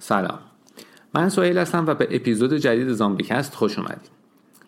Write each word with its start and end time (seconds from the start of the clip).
سلام. 0.00 0.38
من 1.14 1.28
سوهیل 1.28 1.58
هستم 1.58 1.84
و 1.86 1.94
به 1.94 2.08
اپیزود 2.10 2.54
جدید 2.54 2.92
زامبیکست 2.92 3.54
خوش 3.54 3.78
اومدید. 3.78 4.10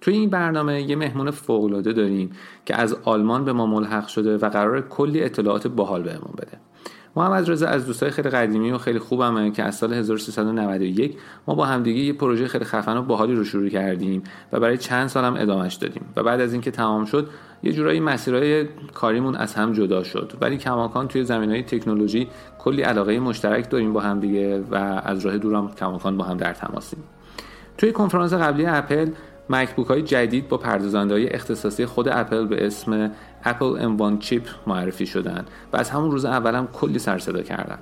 توی 0.01 0.15
این 0.15 0.31
برنامه 0.31 0.83
یه 0.83 0.97
مهمون 0.97 1.31
فوقالعاده 1.31 1.93
داریم 1.93 2.31
که 2.65 2.77
از 2.77 2.97
آلمان 3.05 3.45
به 3.45 3.53
ما 3.53 3.67
ملحق 3.67 4.07
شده 4.07 4.39
و 4.39 4.49
قرار 4.49 4.81
کلی 4.81 5.23
اطلاعات 5.23 5.67
باحال 5.67 6.03
بهمون 6.03 6.35
بده. 6.39 6.61
محمد 7.17 7.51
رضا 7.51 7.67
از 7.67 7.87
دوستای 7.87 8.11
خیلی 8.11 8.31
قدیمی 8.31 8.73
و 8.73 8.79
خیلی 8.79 8.99
خوبمه 8.99 9.51
که 9.51 9.63
از 9.63 9.75
سال 9.75 9.93
1391 9.93 11.17
ما 11.47 11.55
با 11.55 11.65
همدیگه 11.65 12.01
یه 12.01 12.13
پروژه 12.13 12.49
خیلی 12.49 12.65
خفن 12.65 12.97
و 12.97 13.03
باحالی 13.03 13.35
رو 13.35 13.45
شروع 13.45 13.69
کردیم 13.69 14.23
و 14.53 14.61
برای 14.61 14.79
چند 14.79 15.09
سالم 15.09 15.37
ادامهش 15.39 15.75
دادیم. 15.75 16.05
و 16.17 16.23
بعد 16.23 16.41
از 16.41 16.53
اینکه 16.53 16.71
تمام 16.71 17.05
شد 17.05 17.31
یه 17.63 17.73
جورایی 17.73 18.01
مسیرهای 18.01 18.65
کاریمون 18.95 19.37
از 19.37 19.55
هم 19.55 19.73
جدا 19.73 20.03
شد. 20.03 20.33
ولی 20.41 20.57
کماکان 20.57 21.09
توی 21.09 21.25
زمین 21.25 21.51
های 21.51 21.63
تکنولوژی 21.63 22.29
کلی 22.59 22.83
علاقه 22.83 23.21
مشترک 23.21 23.71
داریم 23.71 23.93
با 23.93 24.01
هم 24.01 24.21
دیگه 24.21 24.61
و 24.71 24.75
از 25.05 25.27
راه 25.27 25.39
دورم 25.39 25.71
کماکان 25.75 26.17
با 26.17 26.25
هم 26.25 26.37
در 26.37 26.53
تماسیم 26.53 27.03
توی 27.79 27.93
کنفرانس 27.93 28.35
قبلی 28.35 28.67
اپل 28.67 29.11
مکبوک 29.51 29.87
های 29.87 30.03
جدید 30.03 30.49
با 30.49 30.57
پردازنده 30.57 31.15
های 31.15 31.29
اختصاصی 31.29 31.87
خود 31.87 32.09
اپل 32.09 32.47
به 32.47 32.67
اسم 32.67 33.11
اپل 33.45 33.97
M1 33.97 34.19
چیپ 34.19 34.43
معرفی 34.67 35.07
شدن 35.07 35.45
و 35.73 35.77
از 35.77 35.91
همون 35.91 36.11
روز 36.11 36.25
اولم 36.25 36.67
کلی 36.67 36.99
سر 36.99 37.19
صدا 37.19 37.43
کردن. 37.43 37.79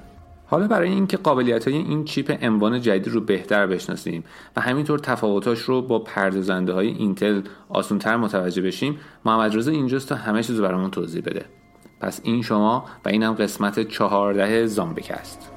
حالا 0.47 0.69
برای 0.69 0.89
اینکه 0.89 1.17
قابلیت 1.17 1.69
های 1.69 1.77
این 1.77 2.05
چیپ 2.05 2.59
M1 2.59 2.75
جدید 2.75 3.09
رو 3.09 3.21
بهتر 3.21 3.67
بشناسیم 3.67 4.25
و 4.57 4.61
همینطور 4.61 4.99
تفاوتاش 4.99 5.59
رو 5.59 5.83
با 5.83 5.99
پردازنده 5.99 6.73
های 6.73 6.89
اینتل 6.89 7.43
آسونتر 7.69 8.17
متوجه 8.17 8.63
بشیم 8.63 8.99
محمد 9.25 9.57
رضا 9.57 9.71
اینجاست 9.71 10.09
تا 10.09 10.15
همه 10.15 10.43
چیز 10.43 10.61
برامون 10.61 10.91
توضیح 10.91 11.23
بده. 11.23 11.45
پس 12.01 12.21
این 12.25 12.43
شما 12.43 12.85
و 13.05 13.09
اینم 13.09 13.33
قسمت 13.33 13.89
چهارده 13.89 14.67
زامبیک 14.67 15.11
است 15.11 15.50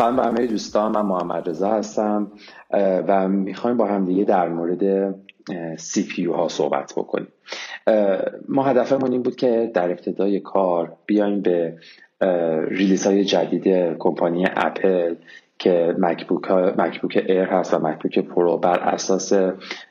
سلام 0.00 0.16
به 0.16 0.22
همه 0.22 0.46
دوستان 0.46 0.92
من 0.92 1.02
محمد 1.02 1.48
رضا 1.48 1.70
هستم 1.70 2.32
و 3.08 3.28
می‌خوایم 3.28 3.76
با 3.76 3.86
هم 3.86 4.04
دیگه 4.06 4.24
در 4.24 4.48
مورد 4.48 5.14
CPU 5.76 6.24
ها 6.24 6.48
صحبت 6.48 6.92
بکنیم. 6.96 7.28
ما 8.48 8.62
هدفمون 8.62 9.12
این 9.12 9.22
بود 9.22 9.36
که 9.36 9.70
در 9.74 9.90
ابتدای 9.90 10.40
کار 10.40 10.96
بیایم 11.06 11.40
به 11.42 11.78
release 12.68 13.06
های 13.06 13.24
جدید 13.24 13.96
کمپانی 13.98 14.46
اپل 14.56 15.14
که 15.60 15.94
MacBook, 15.98 16.50
MacBook 16.78 17.24
Air 17.28 17.44
هست 17.44 17.74
و 17.74 17.78
MacBook 17.78 18.18
Pro 18.18 18.56
بر 18.56 18.78
اساس 18.78 19.32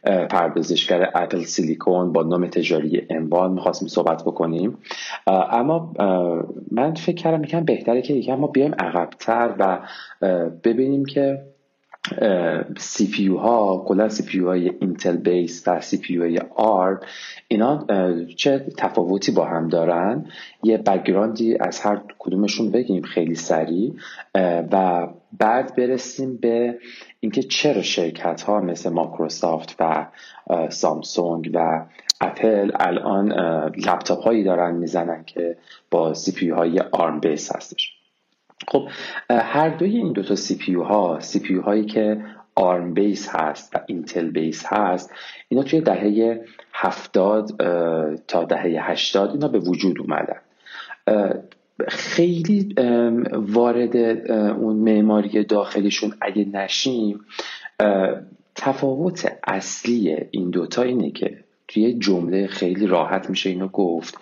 پردازشگر 0.04 1.12
Apple 1.16 1.42
Silicon 1.42 2.14
با 2.14 2.24
نام 2.24 2.48
تجاری 2.48 3.08
M1 3.10 3.52
می‌خواستیم 3.52 3.88
صحبت 3.88 4.24
بکنیم. 4.24 4.78
اما 5.28 5.94
من 6.72 6.94
فکر 6.94 7.16
کردم 7.16 7.44
یکم 7.44 7.66
بهتره 7.66 8.02
که 8.02 8.14
یکم 8.14 8.36
ما 8.36 8.48
بیایم 8.48 8.74
عقبتر 8.74 9.54
و 9.60 9.80
ببینیم 10.64 11.06
که 11.06 11.42
سی 12.78 13.08
پی 13.08 13.28
ها 13.28 13.84
کلا 13.88 14.10
CPU 14.10 14.40
های 14.40 14.70
Intel 14.82 15.18
based 15.18 15.68
و 15.68 15.82
CPU 15.82 16.18
های 16.18 16.40
ARM 16.56 17.00
اینا 17.48 17.86
چه 18.36 18.66
تفاوتی 18.78 19.32
با 19.32 19.46
هم 19.46 19.68
دارن؟ 19.68 20.26
یه 20.64 20.78
background 20.78 21.50
ی 21.50 21.58
از 21.60 21.80
هر 21.80 22.02
کدومشون 22.20 22.72
بگیم 22.72 23.02
خیلی 23.02 23.36
سریع 23.36 23.94
و 24.72 25.08
بعد 25.40 25.76
برسیم 25.76 26.38
به 26.38 26.80
اینکه 27.20 27.44
چرا 27.44 27.82
شرکت 27.82 28.42
ها 28.42 28.62
مثل 28.62 28.90
مایکروسافت 28.90 29.76
و 29.80 30.08
سامسونگ 30.70 31.52
و 31.54 31.86
اپل 32.22 32.72
الان 32.80 33.32
لپتاپ 33.88 34.24
هایی 34.24 34.44
دارن 34.44 34.76
می‌زنن 34.76 35.24
که 35.26 35.58
با 35.92 36.14
CPU 36.14 36.50
های 36.50 36.80
ARM 36.80 37.20
based 37.20 37.56
هستش. 37.56 37.99
خب 38.68 38.90
هر 39.30 39.70
دوی 39.70 39.98
این 39.98 40.14
دوتا 40.14 40.36
CPU 40.36 40.74
ها 40.74 41.20
CPU 41.20 41.56
هایی 41.56 41.86
که 41.86 42.22
ARM 42.56 42.94
based 42.94 43.30
هست 43.30 43.76
و 43.76 43.80
Intel 43.88 44.30
based 44.30 44.66
هست 44.66 45.14
اینا 45.48 45.64
توی 45.64 45.82
دهه 45.82 46.42
هفتاد 46.74 47.48
تا 48.28 48.44
دهه 48.44 48.92
هشتاد 48.92 49.30
اینا 49.30 49.48
به 49.48 49.60
وجود 49.60 50.00
اومدن. 50.00 50.40
خیلی 51.88 52.76
وارد 53.32 53.98
اون 54.32 54.76
معماری 54.76 55.44
داخلیشون 55.44 56.14
اگه 56.22 56.46
نشیم 56.46 57.26
تفاوت 58.56 59.38
اصلی 59.48 60.18
این 60.32 60.50
دوتا 60.50 60.82
اینه 60.82 61.12
که 61.12 61.44
توی 61.68 61.94
جمله 61.94 62.48
خیلی 62.48 62.88
راحت 62.88 63.30
میشه 63.30 63.50
اینو 63.50 63.68
گفت 63.68 64.18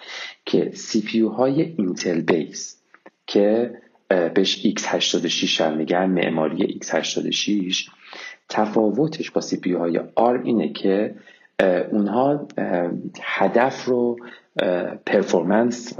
که 0.46 0.72
CPU 0.74 1.22
های 1.22 1.62
Intel 1.62 2.22
based 2.22 2.82
که 3.28 3.72
بهش 4.10 4.68
x86 4.78 5.62
هم 5.62 5.78
میگن 5.78 6.06
معماری 6.06 6.80
x86 6.84 7.90
تفاوتش 8.50 9.32
با 9.32 9.42
CPU 9.42 9.74
های 9.74 10.00
ARM 10.16 10.42
اینه 10.44 10.74
که 10.74 11.16
اونها 11.92 12.48
هدف 13.22 13.86
رو 13.86 14.18
performance 15.06 16.00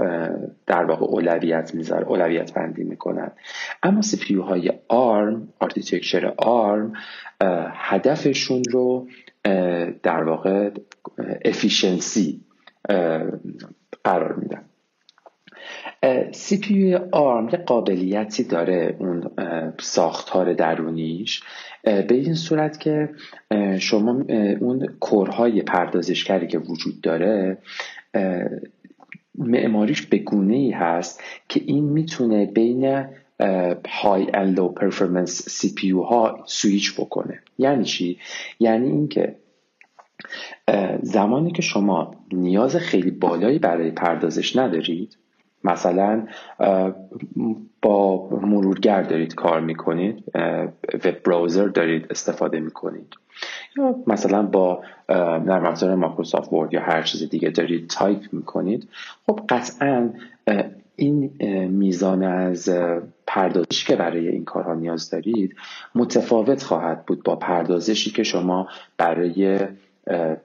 در 0.66 0.84
واقع 0.84 1.06
اولویت 1.06 1.74
می‌ذاره 1.74 2.06
اولویت 2.06 2.54
بندی 2.54 2.84
می‌کنن. 2.84 3.32
اما 3.82 4.02
CPU 4.02 4.34
های 4.34 4.72
ARM 4.88 5.48
architecture 5.58 6.34
ARM 6.38 6.92
هدفشون 7.72 8.62
رو 8.70 9.08
در 10.02 10.22
واقع 10.22 10.70
efficiency 11.44 12.40
قرار 14.04 14.34
میدن. 14.34 14.64
CPU 16.32 16.94
ARM 17.12 17.48
یه 17.48 17.58
قابلیتی 17.58 18.44
داره 18.44 18.96
اون 18.98 19.30
ساختار 19.80 20.52
درونیش. 20.54 21.42
به 21.84 22.14
این 22.14 22.34
صورت 22.34 22.80
که 22.80 23.08
شما 23.78 24.24
اون 24.60 24.86
core 25.00 25.41
های 25.41 25.62
پردازشگری 25.62 26.46
که 26.46 26.58
وجود 26.58 27.00
داره 27.00 27.58
معماریش 29.34 30.06
به 30.06 30.18
گونه 30.18 30.54
ای 30.54 30.70
هست 30.70 31.22
که 31.48 31.62
این 31.66 31.84
می‌تونه 31.84 32.46
بین 32.46 33.04
high 33.88 34.26
and 34.26 34.56
low 34.56 34.68
performance 34.68 35.48
CPU 35.48 35.90
ها 35.90 36.44
سویچ 36.46 37.00
بکنه. 37.00 37.40
یعنی 37.58 37.84
چی؟ 37.84 38.18
یعنی 38.60 38.88
اینکه 38.88 39.36
زمانی 41.02 41.52
که 41.52 41.62
شما 41.62 42.14
نیاز 42.32 42.76
خیلی 42.76 43.10
بالایی 43.10 43.58
برای 43.58 43.90
پردازش 43.90 44.56
ندارید 44.56 45.18
مثلا 45.64 46.26
با 47.82 48.28
مرورگر 48.30 49.02
دارید 49.02 49.34
کار 49.34 49.60
می‌کنید 49.60 50.24
web 51.04 51.22
browser 51.24 51.66
دارید 51.66 52.06
استفاده 52.10 52.60
می‌کنید. 52.60 53.14
یا 53.76 53.94
مثلا 54.06 54.42
با 54.42 54.82
نرم 55.08 55.66
افزار 55.66 55.94
Microsoft 55.94 56.52
Word 56.52 56.74
یا 56.74 56.80
هر 56.80 57.02
چیز 57.02 57.28
دیگه 57.28 57.50
دارید 57.50 57.86
تایپ 57.88 58.22
می‌کنید. 58.32 58.88
خب 59.26 59.40
قطعا 59.48 60.10
این 60.96 61.30
میزان 61.66 62.22
از 62.22 62.70
پردازشی 63.26 63.86
که 63.86 63.96
برای 63.96 64.28
این 64.28 64.44
کارها 64.44 64.74
نیاز 64.74 65.10
دارید 65.10 65.56
متفاوت 65.94 66.62
خواهد 66.62 67.06
بود 67.06 67.22
با 67.22 67.36
پردازشی 67.36 68.10
که 68.10 68.22
شما 68.22 68.68
برای 68.96 69.58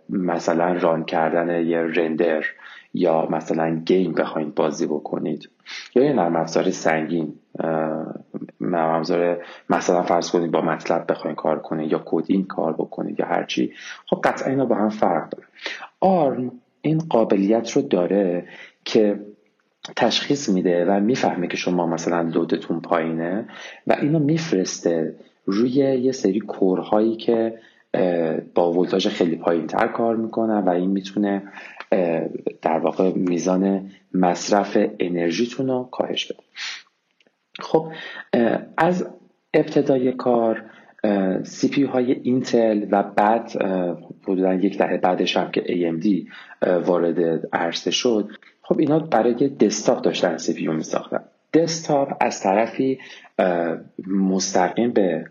مثلا 0.10 0.74
run 0.74 1.04
کردن 1.06 1.66
یه 1.66 1.78
render 1.78 2.46
یا 2.94 3.28
مثلا 3.32 3.82
game 3.86 4.14
بخواید 4.14 4.56
بازی 4.56 4.86
بکنید. 4.86 5.50
یا 5.96 6.04
یه 6.04 6.14
نرم 6.14 6.36
افزار 6.36 6.72
سنگین 6.72 7.34
ابزار 8.74 9.38
مثلا 9.70 10.04
فرض 10.04 10.32
کنید 10.32 10.52
با 10.52 10.62
مطلب 10.62 11.12
بخواین 11.12 11.36
کار 11.36 11.60
کنید 11.60 11.92
یا 11.92 12.02
کدین 12.06 12.46
کار 12.46 12.74
بکنید 12.74 13.20
یا 13.20 13.26
هرچی. 13.26 13.74
خب 14.10 14.22
قطعا 14.24 14.50
اینا 14.50 14.66
با 14.66 14.76
هم 14.76 14.90
فرق 14.90 15.30
داره. 15.30 15.48
آرم 16.00 16.52
این 16.82 16.98
قابلیت 16.98 17.72
رو 17.72 17.82
داره 17.82 18.48
که 18.86 19.20
تشخیص 19.96 20.50
میده 20.50 20.86
و 20.86 21.00
می‌فهمه 21.00 21.48
که 21.48 21.58
شما 21.58 21.88
مثلا 21.88 22.22
لودتون 22.22 22.82
پایینه 22.82 23.46
و 23.88 23.96
اینو 24.02 24.20
میفرسته 24.20 25.16
روی 25.46 25.72
یه 25.72 26.12
سری 26.12 26.40
کورهایی 26.40 27.16
که 27.16 27.60
با 28.56 28.72
ولتاژ 28.72 29.08
خیلی 29.08 29.36
پایین 29.36 29.68
تر 29.68 29.88
کار 29.88 30.16
می‌کنن 30.16 30.58
و 30.58 30.70
این 30.70 30.90
می‌تونه 30.90 31.44
در 32.62 32.78
واقع 32.78 33.12
میزان 33.16 33.90
مصرف 34.14 34.78
انرژیتون 35.00 35.68
رو 35.68 35.90
کاهش 35.92 36.32
بده. 36.32 36.44
خب 37.60 37.92
از 38.78 39.08
ابتدای 39.54 40.12
کار 40.12 40.64
CPU 41.44 41.84
های 41.84 42.12
اینتل 42.12 42.86
و 42.92 43.04
بعد 43.04 43.52
حدودا 44.24 44.54
یک 44.54 44.78
دهه 44.78 44.98
بعدش 44.98 45.38
هم 45.38 45.52
که 45.52 45.62
AMD 45.62 46.08
وارد 46.86 47.48
عرصه 47.54 47.92
شد. 47.92 48.30
خب 48.62 48.80
اینا 48.80 49.00
برای 49.00 49.50
دسکتاپ 49.50 50.02
داشتن 50.02 50.38
CPU 50.38 50.68
می 50.68 50.84
ساختن 50.84 51.24
دسکتاپ 51.54 52.18
از 52.20 52.42
طرفی 52.42 53.00
مستقیم 54.08 54.92
به 54.92 55.26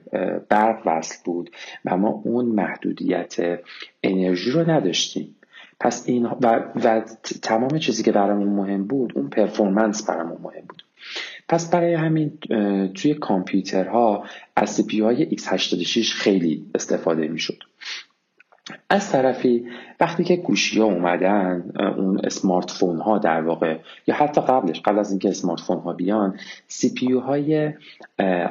برق 0.49 0.83
وصل 0.87 1.17
بود 1.25 1.51
و 1.85 1.97
ما 1.97 2.09
اون 2.25 2.45
محدودیت 2.45 3.61
انرژی 4.03 4.51
رو 4.51 4.71
نداشتیم. 4.71 5.37
پس 5.81 6.09
این 6.09 6.27
و, 6.27 6.61
و 6.85 7.01
تمام 7.43 7.79
چیزی 7.79 8.03
که 8.03 8.13
برامون 8.13 8.49
مهم 8.49 8.85
بود 8.85 9.13
اون 9.17 9.29
performance 9.29 10.11
برامون 10.11 10.39
مهم 10.43 10.65
بود. 10.69 10.85
پس 11.49 11.71
برای 11.71 11.95
همین 11.95 12.39
توی 12.95 13.15
کامپیوترها 13.15 14.25
از 14.57 14.71
CPU 14.71 15.01
های 15.01 15.37
x86 15.37 16.13
خیلی 16.13 16.67
استفاده 16.75 17.29
می‌شد. 17.29 17.59
از 18.89 19.13
طرفی 19.13 19.67
وقتی 20.01 20.25
که 20.25 20.37
گوشی 20.37 20.81
ها 20.81 20.85
اومدن 20.85 21.73
اون 21.97 22.21
smartphone 22.25 23.01
ها 23.01 23.19
در 23.19 23.41
واقع 23.43 23.79
یا 24.07 24.15
حتی 24.15 24.41
قبلش 24.41 24.81
قبل 24.81 24.99
از 24.99 25.11
اینکه 25.11 25.29
smartphone 25.29 25.79
ها 25.79 25.93
بیان 25.93 26.39
CPU 26.67 27.13
های 27.13 27.73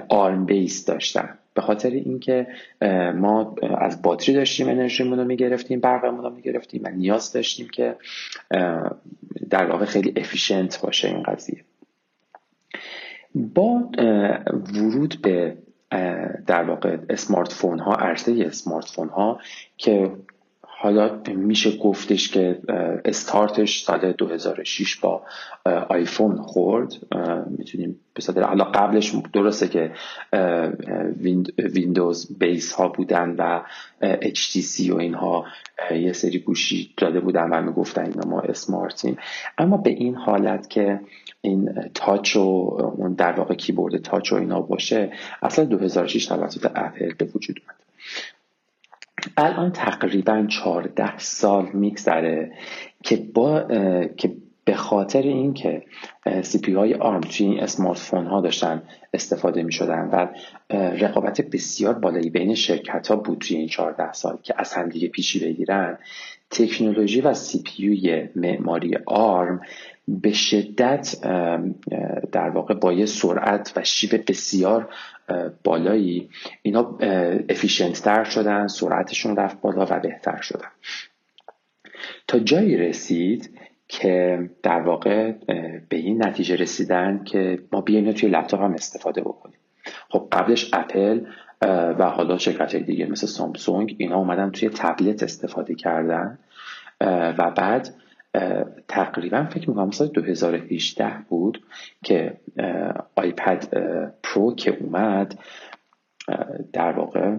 ARM 0.09 0.45
based 0.45 0.85
داشتن. 0.85 1.37
به 1.53 1.61
خاطر 1.61 1.89
اینکه 1.89 2.47
ما 3.15 3.55
از 3.77 4.01
باتری 4.01 4.35
داشتیم 4.35 4.69
انرژیمون 4.69 5.19
رو 5.19 5.25
می‌گرفتیم 5.25 5.79
برقمون 5.79 6.23
رو 6.23 6.29
می‌گرفتیم 6.29 6.81
و 6.83 6.89
نیاز 6.89 7.33
داشتیم 7.33 7.67
که 7.69 7.95
در 9.49 9.65
واقع 9.65 9.85
خیلی 9.85 10.13
efficient 10.15 10.81
باشه 10.81 11.07
این 11.07 11.23
قضیه. 11.23 11.63
با 13.35 13.89
ورود 14.73 15.17
به 15.21 15.57
در 16.47 16.63
واقع 16.63 16.97
smartphone 17.09 17.79
ها 17.79 17.93
عرصه 17.93 18.43
smartphone 18.47 19.09
ها 19.09 19.39
که 19.77 20.11
حالا 20.83 21.21
میشه 21.27 21.77
گفتش 21.77 22.29
که 22.29 22.59
استارتش 23.05 23.83
سال 23.83 24.11
2006 24.11 24.95
با 24.95 25.21
آیفون 25.89 26.35
خورد. 26.35 26.93
می‌تونیم 27.57 27.99
به 28.35 28.45
حالا 28.45 28.63
قبلش 28.63 29.15
درسته 29.33 29.67
که 29.67 29.91
Windows 31.57 32.37
based 32.39 32.73
ها 32.73 32.87
بودن 32.87 33.35
و 33.37 33.61
HTC 34.21 34.89
و 34.89 34.97
اینها 34.97 35.45
یه 35.91 36.13
سری 36.13 36.39
گوشی 36.39 36.93
داده 36.97 37.19
بودن 37.19 37.49
و 37.49 37.61
می‌گفتن 37.61 38.05
اینا 38.05 38.29
ما 38.29 38.41
smart 38.41 38.89
یم. 38.89 39.17
اما 39.57 39.77
به 39.77 39.89
این 39.89 40.15
حالت 40.15 40.69
که 40.69 40.99
این 41.41 41.89
touch 41.93 42.35
و 42.35 42.39
اون 42.97 43.13
در 43.13 43.31
واقع 43.31 43.55
کیبورد 43.55 43.97
touch 43.97 44.33
و 44.33 44.35
اینا 44.35 44.61
باشه 44.61 45.11
اصلا 45.41 45.65
2006 45.65 46.25
توسط 46.25 46.71
اپل 46.75 47.13
به 47.13 47.25
وجود 47.35 47.59
اومد. 47.59 47.75
الان 49.37 49.71
تقریبا 49.71 50.45
14 50.49 51.17
سال 51.17 51.69
میگذره 51.73 52.51
که 53.03 53.15
با 53.33 53.63
که 54.17 54.31
به 54.65 54.73
خاطر 54.73 55.21
اینکه 55.21 55.83
CPU 56.41 56.73
های 56.73 56.93
ARM 56.93 57.21
توی 57.21 57.45
این 57.45 57.59
smartphone 57.59 58.27
ها 58.27 58.41
داشتن 58.41 58.83
استفاده 59.13 59.63
می 59.63 59.71
شدن 59.71 60.09
و 60.13 60.27
رقابت 60.75 61.41
بسیار 61.41 61.93
بالایی 61.93 62.29
بین 62.29 62.55
شرکت 62.55 63.07
ها 63.07 63.15
بود 63.15 63.37
توی 63.37 63.57
این 63.57 63.67
14 63.67 64.13
سال 64.13 64.37
که 64.43 64.53
از 64.57 64.73
هم 64.73 64.89
دیگه 64.89 65.07
پیشی 65.07 65.39
بگیرن 65.39 65.97
تکنولوژی 66.51 67.21
و 67.21 67.33
CPU 67.33 68.29
معماری 68.35 68.97
ARM 69.05 69.61
به 70.07 70.33
شدت 70.33 71.15
در 72.31 72.49
واقع 72.49 72.73
با 72.73 72.93
یه 72.93 73.05
سرعت 73.05 73.73
و 73.75 73.83
شیب 73.83 74.23
بسیار 74.27 74.89
بالایی 75.63 76.29
اینا 76.61 76.97
efficient 77.49 78.01
تر 78.01 78.23
شدن 78.23 78.67
سرعتشون 78.67 79.35
رفت 79.35 79.61
بالا 79.61 79.87
و 79.89 79.99
بهتر 79.99 80.41
شدن. 80.41 80.67
تا 82.27 82.39
جایی 82.39 82.77
رسید 82.77 83.57
که 83.87 84.49
در 84.63 84.81
واقع 84.81 85.31
به 85.89 85.97
این 85.97 86.25
نتیجه 86.25 86.55
رسیدن 86.55 87.23
که 87.23 87.59
ما 87.71 87.81
بیایم 87.81 88.11
توی 88.11 88.29
لپتاپ 88.29 88.61
هم 88.61 88.73
استفاده 88.73 89.21
بکنیم. 89.21 89.57
خب 90.09 90.27
قبلش 90.31 90.69
اپل 90.73 91.21
و 91.61 92.09
حالا 92.09 92.37
شرکت 92.37 92.75
دیگه 92.75 93.05
مثل 93.05 93.27
سامسونگ 93.27 93.95
اینا 93.97 94.17
اومدن 94.17 94.51
توی 94.51 94.69
تبلت 94.69 95.23
استفاده 95.23 95.75
کردن. 95.75 96.39
و 97.37 97.51
بعد 97.51 97.89
تقریبا 98.87 99.43
فکر 99.43 99.69
می‌کنم 99.69 99.91
سال 99.91 100.07
2018 100.07 101.13
بود 101.29 101.63
که 102.03 102.37
iPad 103.15 103.67
Pro 104.23 104.55
که 104.55 104.77
اومد 104.81 105.39
در 106.73 106.91
واقع 106.91 107.37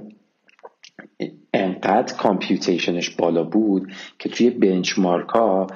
انقدر 1.54 2.16
computation 2.16 2.96
ش 2.96 3.10
بالا 3.10 3.44
بود 3.44 3.92
که 4.18 4.28
توی 4.28 4.50
benchmark 4.50 5.28
ها 5.28 5.66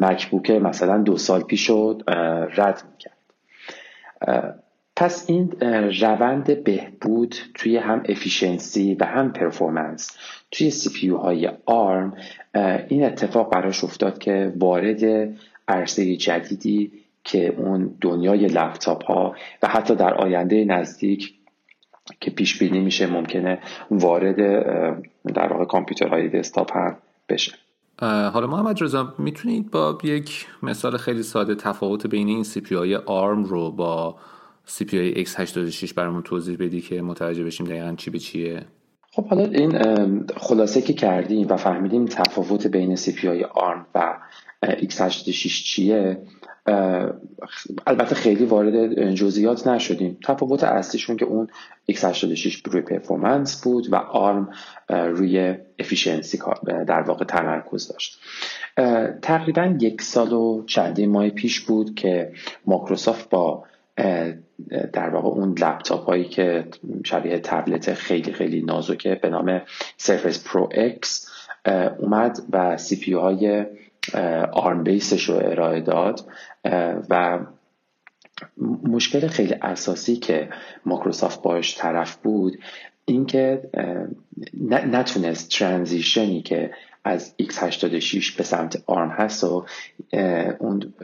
MacBook 0.00 0.50
مثلا 0.50 0.98
دو 0.98 1.16
سال 1.16 1.42
پیش 1.42 1.66
شد 1.66 2.02
رد 2.56 2.82
می‌کرد. 2.92 3.18
پس 4.96 5.24
این 5.28 5.50
روند 6.00 6.64
بهبود 6.64 7.34
توی 7.54 7.76
هم 7.76 8.02
efficiency 8.08 8.94
و 8.94 9.04
هم 9.04 9.32
performance 9.32 10.18
توی 10.50 10.70
CPU 10.70 11.08
های 11.08 11.50
ARM 11.66 12.16
این 12.88 13.04
اتفاق 13.04 13.52
براش 13.52 13.84
افتاد 13.84 14.18
که 14.18 14.52
وارد 14.56 15.28
عرصه 15.68 16.16
جدیدی 16.16 16.92
که 17.24 17.54
اون 17.58 17.94
دنیای 18.00 18.46
لپتاپ 18.46 19.04
ها 19.04 19.34
و 19.62 19.68
حتی 19.68 19.94
در 19.94 20.14
آینده 20.14 20.64
نزدیک 20.64 21.34
که 22.20 22.30
پیش 22.30 22.58
بینی 22.58 22.80
میشه 22.80 23.06
ممکنه 23.06 23.58
وارد 23.90 24.36
در 25.34 25.52
واقع 25.52 25.64
کامپیوترهای 25.64 26.28
دسکتاپ 26.28 26.76
هم 26.76 26.96
بشه. 27.28 27.52
حالا 28.00 28.46
محمد 28.46 28.82
رضا 28.82 29.14
می‌تونید 29.18 29.70
با 29.70 29.98
یک 30.04 30.46
مثال 30.62 30.96
خیلی 30.96 31.22
ساده 31.22 31.54
تفاوت 31.54 32.06
بین 32.06 32.28
این 32.28 32.44
CPU 32.44 32.74
های 32.74 32.96
ARM 32.96 33.44
رو 33.44 33.70
با 33.70 34.16
های 34.92 35.24
x86 35.24 35.92
برامون 35.92 36.22
توضیح 36.22 36.56
بدی 36.56 36.80
که 36.80 37.02
متوجه 37.02 37.44
بشیم 37.44 37.66
دقیقا 37.66 37.94
چی 37.96 38.10
به 38.10 38.18
چیه؟ 38.18 38.62
خب 39.10 39.26
حالا 39.26 39.44
این 39.44 39.78
خلاصه 40.36 40.82
که 40.82 40.92
کردیم 40.92 41.46
و 41.48 41.56
فهمیدیم 41.56 42.06
تفاوت 42.06 42.66
بین 42.66 42.98
های 43.24 43.44
ARM 43.44 43.86
و 43.94 44.18
x86 44.62 45.64
چیه 45.64 46.18
البته 47.86 48.14
خیلی 48.14 48.44
وارد 48.44 49.14
جزئیات 49.14 49.66
نشدیم. 49.66 50.18
تفاوت 50.24 50.64
اصلیشون 50.64 51.16
که 51.16 51.24
اون 51.24 51.48
x86 51.90 52.62
روی 52.64 52.82
performance 52.82 53.62
بود 53.62 53.92
و 53.92 53.96
ARM 53.96 54.50
روی 54.88 55.54
efficiency 55.78 56.38
در 56.66 57.00
واقع 57.00 57.24
تمرکز 57.24 57.88
داشت. 57.88 58.20
تقریبا 59.22 59.76
یک 59.80 60.02
سال 60.02 60.32
و 60.32 60.64
چندین 60.66 61.10
ماه 61.10 61.30
پیش 61.30 61.60
بود 61.60 61.94
که 61.94 62.32
مایکروسافت 62.66 63.30
با 63.30 63.64
در 64.92 65.08
واقع 65.08 65.28
اون 65.28 65.54
لپتاپ 65.58 66.04
هایی 66.04 66.24
که 66.24 66.64
شبیه 67.04 67.38
تبلت 67.38 67.94
خیلی 67.94 68.32
خیلی 68.32 68.62
نازکه 68.62 69.14
به 69.14 69.28
نام 69.28 69.62
Surface 69.96 70.44
Pro 70.44 70.68
X 70.74 71.28
اومد 71.98 72.38
و 72.50 72.76
CPU 72.76 73.12
های 73.12 73.66
ARM 74.52 74.84
based 74.84 75.15
ش 75.15 75.28
رو 75.28 75.34
ارائه 75.36 75.80
داد. 75.80 76.20
و 77.10 77.38
مشکل 78.82 79.26
خیلی 79.26 79.54
اساسی 79.62 80.16
که 80.16 80.48
مایکروسافت 80.86 81.42
باش 81.42 81.78
طرف 81.78 82.16
بود 82.16 82.58
اینکه 83.04 83.70
نتونست 84.70 85.58
transition 85.58 86.34
ی 86.34 86.42
که 86.42 86.70
از 87.04 87.34
x86 87.42 88.30
به 88.36 88.44
سمت 88.44 88.82
ARM 88.86 89.08
هست 89.08 89.44
و 89.44 89.66
اون 90.58 90.94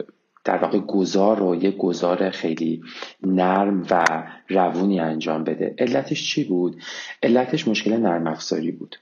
در 0.43 0.57
واقع 0.57 0.79
گذار 0.79 1.37
رو 1.37 1.55
یه 1.55 1.71
گذار 1.71 2.29
خیلی 2.29 2.81
نرم 3.23 3.87
و 3.91 4.05
روونی 4.49 4.99
انجام 4.99 5.43
بده 5.43 5.75
علتش 5.77 6.29
چی 6.29 6.43
بود؟ 6.43 6.81
علتش 7.23 7.67
مشکل 7.67 7.97
نرم 7.97 8.27
افزاری 8.27 8.71
بود 8.71 8.95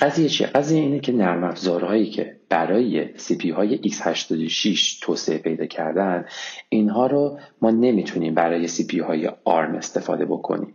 قضیه 0.00 0.28
چیه؟ 0.28 0.46
قضیه 0.46 0.80
اینه 0.80 1.00
که 1.00 1.12
نرم 1.12 1.44
افزارهایی 1.44 2.10
که 2.10 2.40
برای 2.48 3.18
CPU 3.18 3.50
های 3.50 3.78
x86 3.78 4.98
توسعه 5.00 5.38
پیدا 5.38 5.66
کردن 5.66 6.24
اینها 6.68 7.06
رو 7.06 7.38
ما 7.62 7.70
نمی‌تونیم 7.70 8.34
برای 8.34 8.68
CPU 8.68 8.98
های 8.98 9.28
ARM 9.28 9.76
استفاده 9.76 10.24
بکنیم 10.24 10.74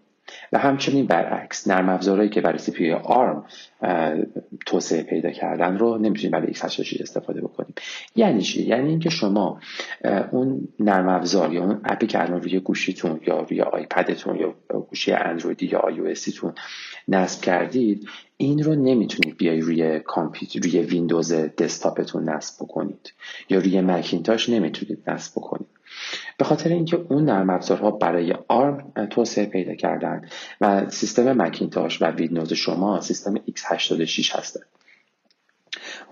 و 0.56 0.58
همچنین 0.58 1.06
برعکس 1.06 1.68
نرم 1.68 1.90
افزارهایی 1.90 2.30
که 2.30 2.42
برای 2.42 2.58
CPU 2.58 2.92
ARM 2.92 3.46
توسعه 4.66 5.04
پیدا 5.04 5.32
کردن 5.32 5.78
رو 5.78 5.98
نمی‌تونیم 5.98 6.32
برای 6.32 6.54
x86 6.54 7.02
استفاده 7.02 7.42
بکنیم. 7.42 7.74
یعنی 8.16 8.42
چی؟ 8.42 8.64
یعنی 8.64 8.90
اینکه 8.90 9.10
شما 9.10 9.60
اون 10.32 10.68
نرم 10.80 11.10
افزار 11.10 11.54
یا 11.54 11.64
اون 11.64 11.82
app 11.84 12.02
ی 12.02 12.08
که 12.08 12.22
الان 12.22 12.42
روی 12.42 12.60
گوشیتون 12.60 13.20
یا 13.28 13.40
روی 13.40 13.62
iPad 13.62 14.04
تون 14.04 14.36
یا 14.36 14.56
گوشی 14.90 15.12
اندرویدی 15.12 15.66
یا 15.66 15.80
آی 15.80 16.14
تون 16.14 16.54
نصب 17.08 17.42
کردید 17.42 18.08
این 18.38 18.64
رو 18.64 18.76
نمی‌تونید 18.76 19.38
بیای 19.38 19.62
روی 19.62 20.00
کامپیوتر 20.00 20.60
روی 20.60 20.80
ویندوز 20.80 21.34
دسکتاپتون 21.34 22.30
نصب 22.30 22.64
بکنید 22.64 23.14
یا 23.50 23.60
روی 23.60 23.82
مکینتاش 23.82 24.50
نمی‌تونید 24.50 25.10
نصب 25.10 25.32
بکنید. 25.32 25.75
به 26.38 26.46
خاطر 26.46 26.70
اینکه 26.70 27.06
اون 27.10 27.26
نرم 27.26 27.50
افزارها 27.50 27.92
برای 27.92 28.34
ARM 28.48 28.92
توسعه 29.10 29.46
پیدا 29.46 29.76
کردن 29.76 30.22
و 30.62 30.90
سیستم 30.90 31.42
مکینتاش 31.42 32.02
و 32.02 32.06
ویندوز 32.06 32.54
شما 32.54 33.02
سیستم 33.02 33.36
x86 33.36 34.36
هسته. 34.36 34.60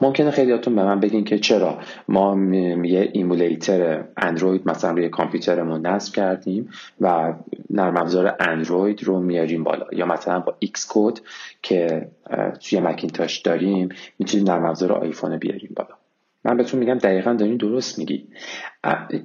ممکنه 0.02 0.32
خیلیاتون 0.32 0.76
به 0.76 0.84
من 0.84 1.00
بگین 1.00 1.24
که 1.24 1.40
چرا 1.40 1.80
ما 2.08 2.56
یه 2.86 3.10
emulator 3.14 4.04
اندروید 4.18 4.68
مثلا 4.70 4.92
روی 4.92 5.10
کامپیوترمون 5.10 5.86
نصب 5.86 6.14
کردیم 6.14 6.70
و 7.02 7.34
نرم 7.70 7.98
افزار 7.98 8.36
اندروید 8.40 9.04
رو 9.04 9.20
میاریم 9.20 9.64
بالا. 9.64 9.86
یا 9.92 10.06
مثلا 10.06 10.40
با 10.40 10.56
Xcode 10.60 11.20
که 11.62 12.08
توی 12.62 12.80
مکینتاش 12.80 13.38
داریم 13.38 13.90
می‌تونیم 14.20 14.52
نرم 14.52 14.66
افزار 14.66 14.92
آیفون 14.92 15.38
بیاریم 15.38 15.72
بالا. 15.76 16.03
من 16.46 16.58
بهتون 16.58 16.80
میگم 16.80 16.98
دقیقا 16.98 17.34
دارین 17.34 17.58
درست 17.58 18.00
میگین. 18.00 18.28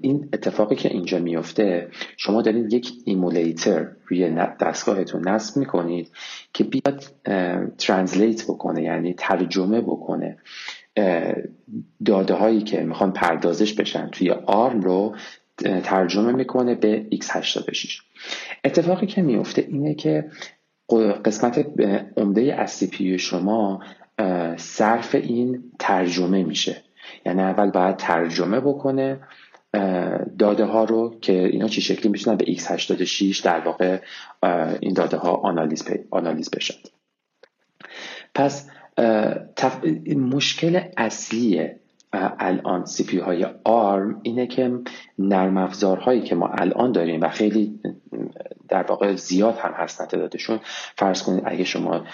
این 0.03 0.29
اتفاقی 0.33 0.77
که 0.77 0.89
اینجا 0.89 1.19
میفته 1.19 1.89
شما 2.17 2.43
دارین 2.43 2.69
یک 2.71 2.93
ایمولیتر 3.05 3.89
روی 4.07 4.31
دستگاهتون 4.61 5.29
نصب 5.29 5.57
می‌کنید 5.57 6.11
که 6.53 6.65
بیاد 6.65 7.05
ترنسلیت 7.79 8.45
بکنه 8.45 8.83
یعنی 8.83 9.15
ترجمه 9.15 9.81
بکنه. 9.81 10.37
داده 12.05 12.35
هایی 12.35 12.63
که 12.63 12.81
می‌خوان 12.81 13.13
پردازش 13.13 13.75
بشن 13.75 14.09
توی 14.09 14.31
آرم 14.31 14.81
رو 14.81 15.17
ترجمه 15.83 16.33
می‌کنه 16.33 16.75
به 16.75 17.07
x86 17.13 18.01
اتفاقی 18.65 19.07
که 19.07 19.23
میفته 19.23 19.67
اینه 19.69 19.95
که 19.95 20.31
قسمت 21.25 21.67
عمده 22.17 22.55
از 22.55 22.71
سی 22.71 23.19
شما 23.19 23.81
صرف 24.57 25.15
این 25.15 25.73
ترجمه 25.79 26.45
میشه. 26.45 26.83
یعنی 27.27 27.43
اول 27.43 27.71
باید 27.71 27.97
ترجمه 27.97 28.61
بکنه 28.61 29.21
داده 30.39 30.65
ها 30.65 30.85
رو 30.85 31.21
که 31.21 31.33
اینا 31.33 31.69
چی 31.69 31.81
شکلی 31.81 32.09
می‌تونن 32.09 32.37
به 32.37 32.45
x86 32.45 33.41
در 33.41 33.61
واقع 33.61 34.01
این 34.81 34.93
داده 34.93 35.17
ها 35.17 35.33
آنالیز, 35.35 35.85
آنالیز 36.11 36.51
بشن. 36.51 36.75
پس 38.35 38.71
مشکل 40.17 40.81
اصلی 40.97 41.71
الان 42.13 42.85
سی 42.85 43.05
پی 43.05 43.19
های 43.19 43.47
آرم 43.65 44.21
اینه 44.23 44.47
که 44.47 44.79
نرم 45.19 45.57
افزارهایی 45.57 46.21
که 46.21 46.35
ما 46.35 46.49
الان 46.49 46.93
داریم 46.93 47.21
و 47.21 47.29
خیلی 47.29 47.81
در 48.69 48.83
واقع 48.83 49.15
زیاد 49.15 49.57
هم 49.57 49.73
هست 49.73 50.09
تعدادشون 50.09 50.61
فرض 50.97 51.23
کنید 51.23 51.43
اگه 51.47 51.65
شما 51.65 52.05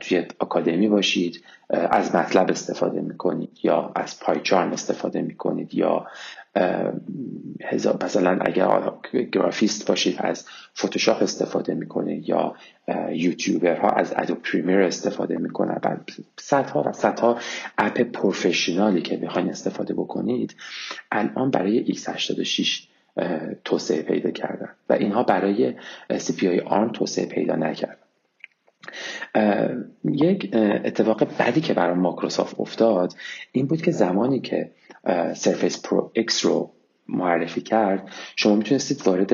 توی 0.00 0.18
اکادمی 0.40 0.88
باشید 0.88 1.44
از 1.70 2.14
مطلب 2.14 2.50
استفاده 2.50 3.00
می‌کنید 3.00 3.58
یا 3.62 3.92
از 3.94 4.20
پایچارم 4.20 4.72
استفاده 4.72 5.22
می‌کنید 5.22 5.74
یا 5.74 6.06
مثلا 8.02 8.38
اگر 8.40 8.82
گرافیست 9.32 9.88
باشید 9.88 10.16
از 10.18 10.46
فتوشاپ 10.78 11.22
استفاده 11.22 11.74
می‌کنید 11.74 12.28
یا 12.28 12.54
یوتیوبرها 13.12 13.90
از 13.90 14.14
ادوب 14.16 14.42
پریمیر 14.42 14.80
استفاده 14.80 15.38
می‌کنن 15.38 15.80
و 15.84 15.96
صدها 16.38 16.82
و 16.82 16.92
صدها 16.92 17.38
اپ 17.78 18.00
پروفشنالی 18.00 19.02
که 19.02 19.16
می‌خواین 19.16 19.50
استفاده 19.50 19.94
بکنید 19.94 20.56
الان 21.12 21.50
برای 21.50 21.94
x86 21.94 22.68
توسعه 23.64 24.02
پیدا 24.02 24.30
کردن. 24.30 24.68
و 24.88 24.92
اینها 24.92 25.22
برای 25.22 25.74
های 26.42 26.60
ARM 26.60 26.88
توسعه 26.92 27.26
پیدا 27.26 27.56
نکردن. 27.56 28.05
یک 30.04 30.50
اتفاق 30.54 31.24
بعدی 31.38 31.60
که 31.60 31.74
برای 31.74 31.94
مایکروسافت 31.94 32.60
افتاد 32.60 33.12
این 33.52 33.66
بود 33.66 33.82
که 33.82 33.90
زمانی 33.90 34.40
که 34.40 34.70
Surface 35.34 35.82
Pro 35.82 36.12
X 36.14 36.44
رو 36.44 36.72
معرفی 37.08 37.60
کرد 37.60 38.08
شما 38.36 38.54
می‌تونستید 38.54 39.02
وارد 39.06 39.32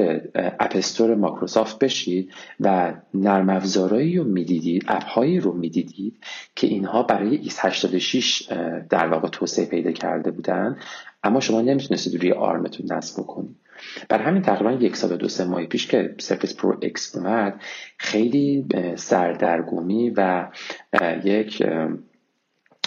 App 0.61 0.81
Store 0.81 1.15
Microsoft 1.15 1.79
بشید 1.79 2.33
و 2.61 2.95
نرم 3.15 3.51
افزارهایی 3.51 4.17
رو 4.17 4.25
می‌دیدید 4.25 4.85
app 4.89 5.05
هایی 5.05 5.41
رو 5.41 5.53
می‌دیدید 5.53 6.17
که 6.57 6.67
اینها 6.67 7.03
برای 7.03 7.51
x86 7.51 8.53
در 8.91 9.07
واقع 9.07 9.29
توسعه 9.29 9.65
پیدا 9.65 9.93
کرده 9.93 10.31
بودن 10.31 10.77
اما 11.23 11.41
شما 11.41 11.61
نمی‌تونستید 11.61 12.23
روی 12.23 12.33
ARM 12.33 12.63
تون 12.63 12.93
نصب 12.93 13.23
بکنید. 13.23 13.57
بر 14.09 14.19
همین 14.19 14.43
تقریبا 14.43 14.73
یک 14.73 14.97
سال 14.97 15.13
و 15.13 15.17
دو 15.17 15.29
سه 15.29 15.45
ماه 15.45 15.67
پیش 15.67 15.87
که 15.87 16.15
Surface 16.19 16.57
Pro 16.57 16.79
X 16.83 17.17
اومد 17.17 17.61
خیلی 17.99 18.67
سردرگمی 18.97 20.11
و 20.17 20.49
یک 21.25 21.63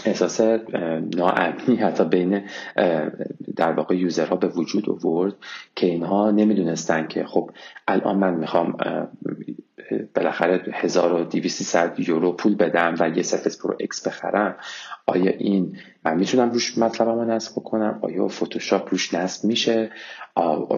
احساس 0.06 0.42
ناامنی 1.16 1.76
حتی 1.76 2.06
بین 2.06 2.42
در 3.56 3.72
واقع 3.72 3.96
user 3.96 4.28
ها 4.28 4.36
به 4.36 4.48
وجود 4.48 4.90
آورد 4.90 5.34
که 5.76 5.88
اینها 5.88 6.32
نمی‌دونستن 6.32 7.08
که 7.08 7.24
خب 7.24 7.52
الان 7.88 8.18
من 8.18 8.34
می‌خوام 8.34 8.78
بالاخره 10.16 10.64
1200 10.74 12.00
یورو 12.10 12.32
پول 12.32 12.56
بدم 12.56 12.96
و 13.00 13.10
یه 13.10 13.24
Surface 13.24 13.62
Pro 13.62 13.76
X 13.80 14.08
بخرم. 14.08 14.56
آیا 15.08 15.32
این 15.32 15.78
من 16.06 16.18
می‌تونم 16.18 16.52
روش 16.52 16.78
متلبم 16.78 17.20
رو 17.20 17.26
نصب 17.26 17.64
کنم 17.64 18.00
آیا 18.02 18.28
فتوشاپ 18.28 18.88
روش 18.92 19.14
نصب 19.14 19.46
میشه؟ 19.46 19.92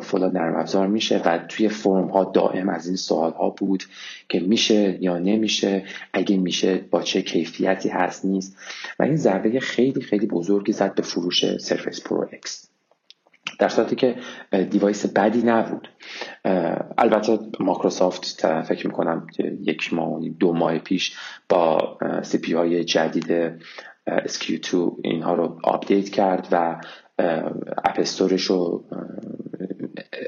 فلان 0.02 0.32
نرم 0.38 0.56
افزار 0.56 0.88
میشه؟ 0.88 1.22
و 1.26 1.38
توی 1.38 1.70
forum 1.70 2.08
ها 2.08 2.24
دائم 2.24 2.70
از 2.70 2.88
این 2.88 2.96
سوال 2.96 3.32
ها 3.32 3.50
بود 3.50 3.84
که 4.30 4.40
میشه 4.40 4.98
یا 5.02 5.18
نمیشه؟ 5.18 5.84
اگه 6.14 6.38
میشه 6.38 6.78
با 6.92 7.02
چه 7.02 7.22
کیفیتی 7.22 7.90
هست 7.90 8.26
نیست؟ 8.26 8.58
و 9.00 9.04
این 9.04 9.16
ضربه 9.16 9.60
خیلی 9.60 10.02
خیلی 10.02 10.28
بزرگی 10.28 10.72
زد 10.72 10.96
به 10.96 11.02
فروش 11.02 11.58
Surface 11.58 12.04
Pro 12.04 12.30
X 12.32 12.70
در 13.60 13.70
صورتی 13.70 13.96
که 13.96 14.16
device 14.70 15.06
بدی 15.06 15.42
نبود. 15.42 15.88
البته 16.98 17.40
مایکروسافت 17.60 18.62
فکر 18.62 18.88
می‌کنم 18.88 19.28
یک 19.62 19.94
ماه 19.94 20.30
دو 20.30 20.54
ماه 20.54 20.80
پیش 20.80 21.18
با 21.50 21.98
CPU 22.24 22.54
های 22.54 22.84
جدید 22.84 23.54
SQ2 24.08 24.76
اینها 25.04 25.34
رو 25.34 25.60
update 25.64 26.10
کرد 26.10 26.48
و 26.52 26.82
App 27.86 28.03
Store 28.03 28.32
ش 28.32 28.44
رو 28.44 28.84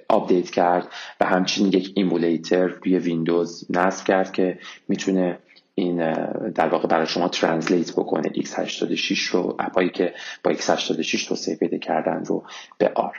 update 0.09 0.49
کرد 0.49 0.87
و 1.19 1.25
همچنین 1.25 1.73
یک 1.73 1.91
emulator 1.95 2.67
روی 2.67 2.99
ویندوز 2.99 3.67
نصب 3.69 4.05
کرد 4.05 4.31
که 4.31 4.59
می‌تونه 4.87 5.39
این 5.75 6.13
در 6.49 6.69
واقع 6.69 6.87
برای 6.87 7.07
شما 7.07 7.27
translate 7.27 7.91
بکنه 7.91 8.29
x86 8.29 9.19
رو 9.19 9.55
app 9.59 9.77
ایی 9.77 9.89
که 9.89 10.13
با 10.43 10.53
x86 10.53 11.27
توسعه 11.27 11.55
پیدا 11.55 11.77
کردن 11.77 12.25
رو 12.25 12.43
به 12.77 12.91
ARM. 12.95 13.15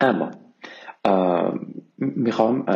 اما 0.00 0.30
می‌خوام 1.98 2.66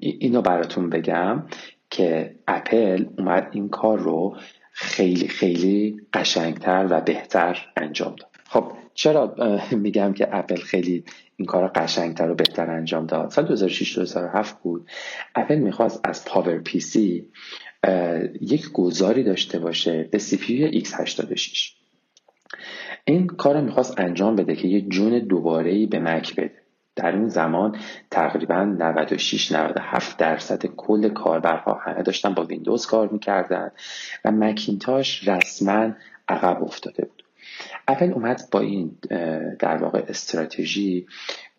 اینو 0.00 0.42
براتون 0.42 0.90
بگم 0.90 1.42
که 1.90 2.34
اپل 2.48 3.06
اومد 3.18 3.48
این 3.52 3.68
کار 3.68 3.98
رو 3.98 4.36
خیلی 4.80 5.28
خیلی 5.28 6.00
قشنگتر 6.12 6.86
و 6.90 7.00
بهتر 7.00 7.66
انجام 7.76 8.14
داد. 8.16 8.30
خب 8.48 8.72
چرا 8.94 9.34
میگم 9.70 10.12
که 10.12 10.28
اپل 10.32 10.56
خیلی 10.56 11.04
این 11.36 11.46
کار 11.46 11.68
قشنگتر 11.68 12.30
و 12.30 12.34
بهتر 12.34 12.70
انجام 12.70 13.06
داد؟ 13.06 13.30
سال 13.30 13.46
2006 13.46 13.94
2007 13.94 14.62
بود. 14.62 14.90
اپل 15.34 15.58
می‌خواست 15.58 16.00
از 16.04 16.24
PowerPC 16.24 17.28
یک 18.40 18.72
گذاری 18.72 19.24
داشته 19.24 19.58
باشه 19.58 20.08
به 20.12 20.18
CPU 20.18 20.80
x86 20.80 21.58
این 23.04 23.26
کار 23.26 23.54
رو 23.54 23.64
می‌خواست 23.64 24.00
انجام 24.00 24.36
بده 24.36 24.56
که 24.56 24.68
یه 24.68 24.80
جون 24.80 25.18
دوباره 25.18 25.86
به 25.86 25.98
Mac 25.98 26.34
بده. 26.34 26.67
در 26.98 27.16
اون 27.16 27.28
زمان 27.28 27.76
تقریبا 28.10 28.64
96 28.64 29.52
97 29.52 30.16
درصد 30.16 30.66
کل 30.66 31.08
کاربرها 31.08 31.74
همه 31.74 32.02
داشتن 32.02 32.34
با 32.34 32.44
ویندوز 32.44 32.86
کار 32.86 33.08
می‌کردن 33.08 33.70
و 34.24 34.32
مکینتاش 34.32 35.28
رسما 35.28 35.90
عقب 36.28 36.62
افتاده 36.62 37.04
بود. 37.04 37.22
اپل 37.88 38.12
اومد 38.12 38.42
با 38.50 38.60
این 38.60 38.98
در 39.58 39.76
واقع 39.76 40.04
استراتژی 40.08 41.06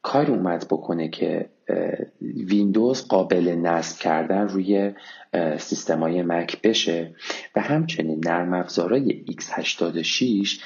کار 0.02 0.32
اومد 0.32 0.66
بکنه 0.70 1.10
که 1.10 1.50
ویندوز 2.22 3.08
قابل 3.08 3.56
نصب 3.56 4.00
کردن 4.00 4.48
روی 4.48 4.94
سیستم 5.58 6.00
مک 6.22 6.62
بشه 6.62 7.16
و 7.56 7.62
همچنین 7.62 8.22
نرم 8.26 8.54
افزارهای 8.54 9.26
x86 9.40 10.60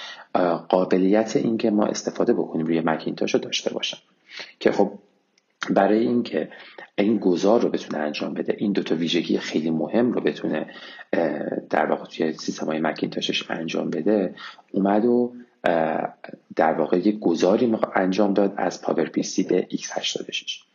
قابلیت 0.70 1.36
اینکه 1.36 1.72
ما 1.72 1.86
استفاده 1.86 2.34
بکنیم 2.34 2.65
روی 2.65 2.82
مکینتاش 2.82 3.34
رو 3.34 3.39
داشته 3.39 3.74
باشن. 3.74 3.98
که 4.60 4.72
خب 4.72 4.92
برای 5.70 6.00
اینکه 6.00 6.50
این 6.96 7.18
گذار 7.18 7.62
رو 7.62 7.70
بتونه 7.70 8.04
انجام 8.04 8.34
بده 8.34 8.56
این 8.58 8.72
دوتا 8.72 8.96
ویژگی 8.96 9.38
خیلی 9.38 9.70
مهم 9.70 10.12
رو 10.12 10.22
بتونه 10.22 10.74
در 11.70 11.86
واقع 11.86 12.06
توی 12.06 12.34
سیستم 12.34 12.66
های 12.66 12.80
مکینتاشش 12.80 13.52
انجام 13.52 13.90
بده 13.90 14.36
اومد 14.72 15.06
و 15.06 15.34
در 16.56 16.74
واقع 16.74 16.98
یک 16.98 17.20
گذاری 17.20 17.75
انجام 17.96 18.34
داد 18.34 18.54
از 18.58 18.82
PowerPC 18.82 19.43
به 19.44 19.68
x86 19.72 20.73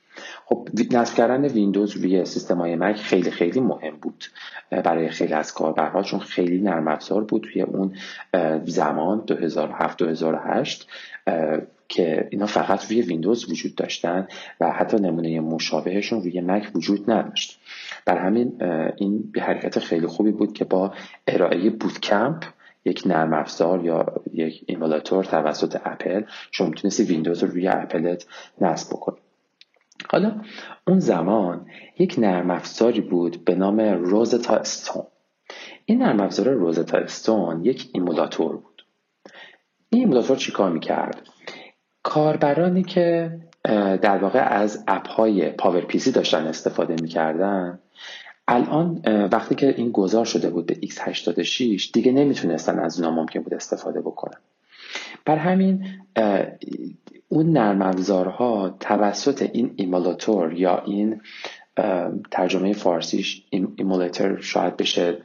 خب 0.50 0.68
نصب 0.92 1.14
کردن 1.14 1.44
ویندوز 1.44 1.96
روی 1.96 2.24
سیستم 2.24 2.58
های 2.58 2.76
مک 2.76 2.96
خیلی 2.96 3.30
خیلی 3.30 3.60
مهم 3.60 3.96
بود 4.02 4.24
برای 4.70 5.08
خیلی 5.08 5.32
از 5.32 5.54
کاربرها 5.54 6.02
چون 6.02 6.20
خیلی 6.20 6.60
نرم 6.60 6.88
افزار 6.88 7.24
بود 7.24 7.46
توی 7.52 7.62
اون 7.62 7.94
زمان 8.64 9.24
2007 9.26 9.98
2008 9.98 10.88
که 11.88 12.28
اینا 12.30 12.46
فقط 12.46 12.90
روی 12.90 13.02
ویندوز 13.02 13.50
وجود 13.50 13.74
داشتن 13.74 14.28
و 14.60 14.72
حتی 14.72 14.96
نمونه 14.96 15.40
مشابهشون 15.40 16.22
روی 16.22 16.40
مک 16.40 16.70
وجود 16.74 17.10
نداشت. 17.10 17.60
بر 18.04 18.18
همین 18.18 18.62
این 18.96 19.30
یه 19.32 19.40
حرکت 19.40 19.78
خیلی 19.78 20.06
خوبی 20.06 20.30
بود 20.30 20.52
که 20.52 20.64
با 20.64 20.92
ارائه 21.26 21.70
Boot 21.70 22.07
Camp 22.07 22.44
یک 22.84 23.02
نرم 23.06 23.32
افزار 23.32 23.84
یا 23.84 24.06
یک 24.32 24.64
emulator 24.66 25.24
توسط 25.24 25.80
اپل 25.84 26.22
شما 26.50 26.68
می‌تونستی 26.68 27.02
ویندوز 27.02 27.42
رو 27.42 27.50
روی 27.50 27.68
اپلت 27.68 28.26
نصب 28.60 28.90
بکنی. 28.90 29.18
حالا 30.10 30.40
اون 30.86 30.98
زمان 30.98 31.66
یک 31.98 32.14
نرم 32.18 32.50
افزاری 32.50 33.00
بود 33.00 33.44
به 33.44 33.54
نام 33.54 33.80
Rosetta 33.80 34.56
Stone. 34.56 35.02
این 35.84 36.02
نرم 36.02 36.20
افزار 36.20 36.48
Rosetta 36.48 36.98
Stone 36.98 37.64
یک 37.64 37.90
emulator 37.92 38.56
بود. 38.56 38.84
این 39.90 40.02
emulator 40.02 40.36
چیکار 40.36 40.72
می‌کرد؟ 40.72 41.28
کاربرانی 42.02 42.82
که 42.82 43.38
در 44.02 44.18
واقع 44.18 44.38
از 44.38 44.84
app 44.88 45.08
های 45.08 45.50
PowerPC 45.50 46.12
داشتن 46.12 46.46
استفاده 46.46 46.94
می‌کردن 47.02 47.78
الان 48.48 49.02
وقتی 49.32 49.54
که 49.54 49.74
این 49.76 49.90
گذار 49.90 50.24
شده 50.24 50.50
بود 50.50 50.66
به 50.66 50.74
x86 50.74 51.90
دیگه 51.92 52.12
نمی‌تونستن 52.12 52.78
از 52.78 53.00
اونا 53.00 53.16
ممکن 53.16 53.40
بود 53.40 53.54
استفاده 53.54 54.00
بکنن. 54.00 54.38
بر 55.24 55.36
همین 55.36 55.86
اون 57.28 57.52
نرم 57.52 57.82
افزارها 57.82 58.76
توسط 58.80 59.50
این 59.52 59.74
emulator 59.76 60.52
یا 60.52 60.82
این 60.86 61.20
ترجمه 62.30 62.72
فارسیش 62.72 63.42
emulator 63.50 64.40
شاید 64.40 64.76
بشه 64.76 65.22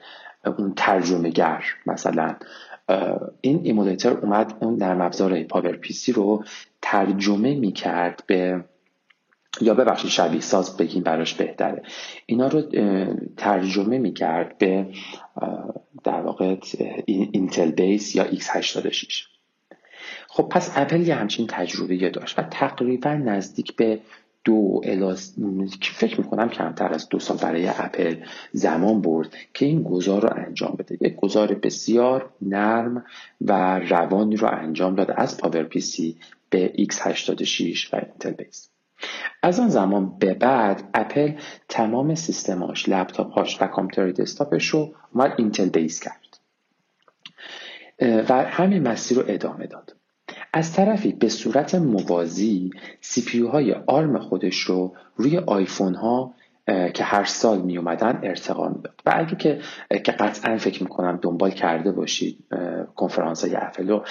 اون 0.58 0.74
ترجمه 0.76 1.30
گر 1.30 1.64
مثلا 1.86 2.36
این 3.42 3.60
emulator 3.64 4.12
اومد 4.12 4.58
اون 4.60 4.76
نرم 4.76 5.02
افزار 5.02 5.44
PowerPC 5.44 6.12
رو 6.12 6.44
ترجمه 6.82 7.56
می‌کرد 7.56 8.24
به 8.28 8.64
یا 9.62 9.74
ببخشید 9.74 10.10
شبیه 10.12 10.42
ساز 10.42 10.78
بگیم 10.78 11.04
براش 11.04 11.34
بهتره. 11.34 11.84
اینا 12.26 12.48
رو 12.48 12.62
ترجمه 13.38 13.98
می‌کرد 13.98 14.58
به 14.58 14.88
در 16.04 16.22
واقع 16.22 16.56
اینتل 17.06 17.72
بیس 17.72 18.16
یا 18.16 18.26
x86 18.26 19.33
خب 20.36 20.44
پس 20.44 20.72
اپل 20.76 21.02
یه 21.02 21.16
همچین 21.16 21.48
تجربه 21.48 22.10
داشت 22.10 22.40
و 22.40 22.42
تقریبا 22.42 23.14
نزدیک 23.14 23.76
به 23.76 24.00
دو 24.44 24.82
الاز 24.84 25.36
فکر 25.82 26.22
می‌کنم 26.22 26.50
کمتر 26.50 26.94
از 26.94 27.10
دو 27.10 27.20
سال 27.20 27.38
برای 27.38 27.68
اپل 27.68 28.16
زمان 28.52 29.02
برد 29.02 29.36
که 29.54 29.66
این 29.66 29.84
گذار 29.84 30.22
رو 30.22 30.30
انجام 30.36 30.76
بده. 30.80 30.98
یک 31.02 31.16
گذار 31.16 31.54
بسیار 31.54 32.30
نرم 32.42 33.06
و 33.42 33.80
روانی 33.80 34.36
رو 34.36 34.48
انجام 34.48 34.96
داد 34.96 35.12
از 35.16 35.38
PowerPC 35.38 36.18
به 36.50 36.74
x86 36.78 37.94
و 37.94 37.96
Intel 37.96 38.32
base. 38.32 38.70
از 39.44 39.60
آن 39.60 39.70
زمان 39.70 40.18
به 40.20 40.34
بعد 40.34 40.90
اپل 40.94 41.32
تمام 41.70 42.16
سیستماش 42.16 42.90
لپتاپ 42.90 43.32
هاش 43.32 43.62
و 43.62 43.68
کامپیوتر 43.68 44.24
دسکتاپش 44.24 44.68
رو 44.68 44.96
اومد 45.14 45.34
Intel 45.38 45.70
base 45.70 46.00
کرد. 46.00 46.38
و 48.30 48.34
همین 48.34 48.88
مسیر 48.88 49.18
رو 49.18 49.24
ادامه 49.28 49.68
داد. 49.68 50.03
از 50.54 50.74
طرفی 50.74 51.12
به 51.12 51.30
صورت 51.30 51.76
موازی 51.76 52.72
CPU 53.28 53.40
های 53.40 53.74
ARM 53.74 54.20
خودش 54.20 54.58
رو 54.60 54.94
روی 55.16 55.38
آیفون 55.38 55.96
ها 55.96 56.34
که 56.68 57.04
هر 57.04 57.24
سال 57.24 57.62
می 57.62 57.78
اومدن 57.78 58.20
ارتقا 58.24 58.70
می‌داد. 58.70 59.02
و 59.06 59.14
اگه 59.16 59.36
که 59.36 59.60
که 60.04 60.12
قطعا 60.12 60.58
فکر 60.58 60.84
می‌کنم 60.84 61.20
دنبال 61.22 61.52
کرده 61.52 61.92
باشید 61.92 62.46
کنفرانس 62.96 63.46
های 63.46 63.56
اپل 63.56 63.88
رو 63.88 64.04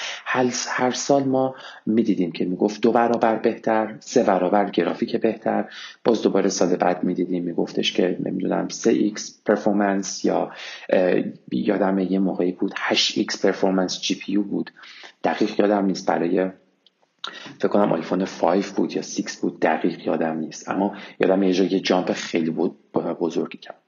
هر 0.68 0.90
سال 0.90 1.22
ما 1.22 1.54
می‌دیدیم 1.86 2.32
که 2.32 2.44
می‌گفت 2.44 2.80
دو 2.80 2.92
برابر 2.92 3.36
بهتر 3.36 3.96
سه 4.00 4.22
برابر 4.22 4.70
گرافیک 4.70 5.16
بهتر. 5.16 5.64
باز 6.04 6.22
دوباره 6.22 6.48
سال 6.48 6.76
بعد 6.76 7.04
می‌دیدیم 7.04 7.44
میگفتش 7.44 7.92
که 7.92 8.18
نمی‌دونم 8.24 8.68
3x 8.68 9.20
performance 9.46 10.24
یا 10.24 10.50
یادم 11.52 11.98
یه 11.98 12.18
موقعی 12.18 12.52
بود 12.52 12.74
8x 12.88 13.40
performance 13.42 14.00
GPU 14.00 14.36
بود. 14.36 14.70
دقیق 15.24 15.60
یادم 15.60 15.84
نیست 15.84 16.06
برای 16.08 16.50
فکر 17.58 17.68
کنم 17.68 17.92
آیفون 17.92 18.24
5 18.24 18.66
بود 18.66 18.96
یا 18.96 19.02
6 19.02 19.36
بود 19.36 19.60
دقیق 19.60 20.06
یادم 20.06 20.38
نیست. 20.38 20.68
اما 20.68 20.96
یادم 21.20 21.42
یه 21.42 21.52
جایی 21.52 21.80
jump 21.80 22.12
خیلی 22.12 22.50
بود 22.50 22.76
بزرگی 22.92 23.58
کرد. 23.58 23.82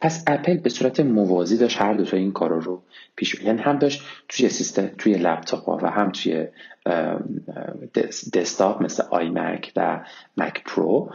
پس 0.00 0.24
اپل 0.26 0.56
به 0.56 0.70
صورت 0.70 1.00
موازی 1.00 1.56
داشت 1.56 1.80
هر 1.80 1.94
دو 1.94 2.04
تا 2.04 2.16
این 2.16 2.32
کارا 2.32 2.58
رو 2.58 2.82
پیش 3.16 3.34
یعنی 3.34 3.62
هم 3.62 3.78
داشت 3.78 4.02
توی 4.28 4.48
سیستم 4.48 4.90
توی 4.98 5.14
لپتاپ 5.14 5.68
و 5.68 5.90
هم 5.90 6.12
توی 6.12 6.46
دسکتاپ 8.32 8.82
مثل 8.82 9.02
iMac 9.10 9.72
و 9.76 10.04
Mac 10.36 10.64
Pro 10.64 11.12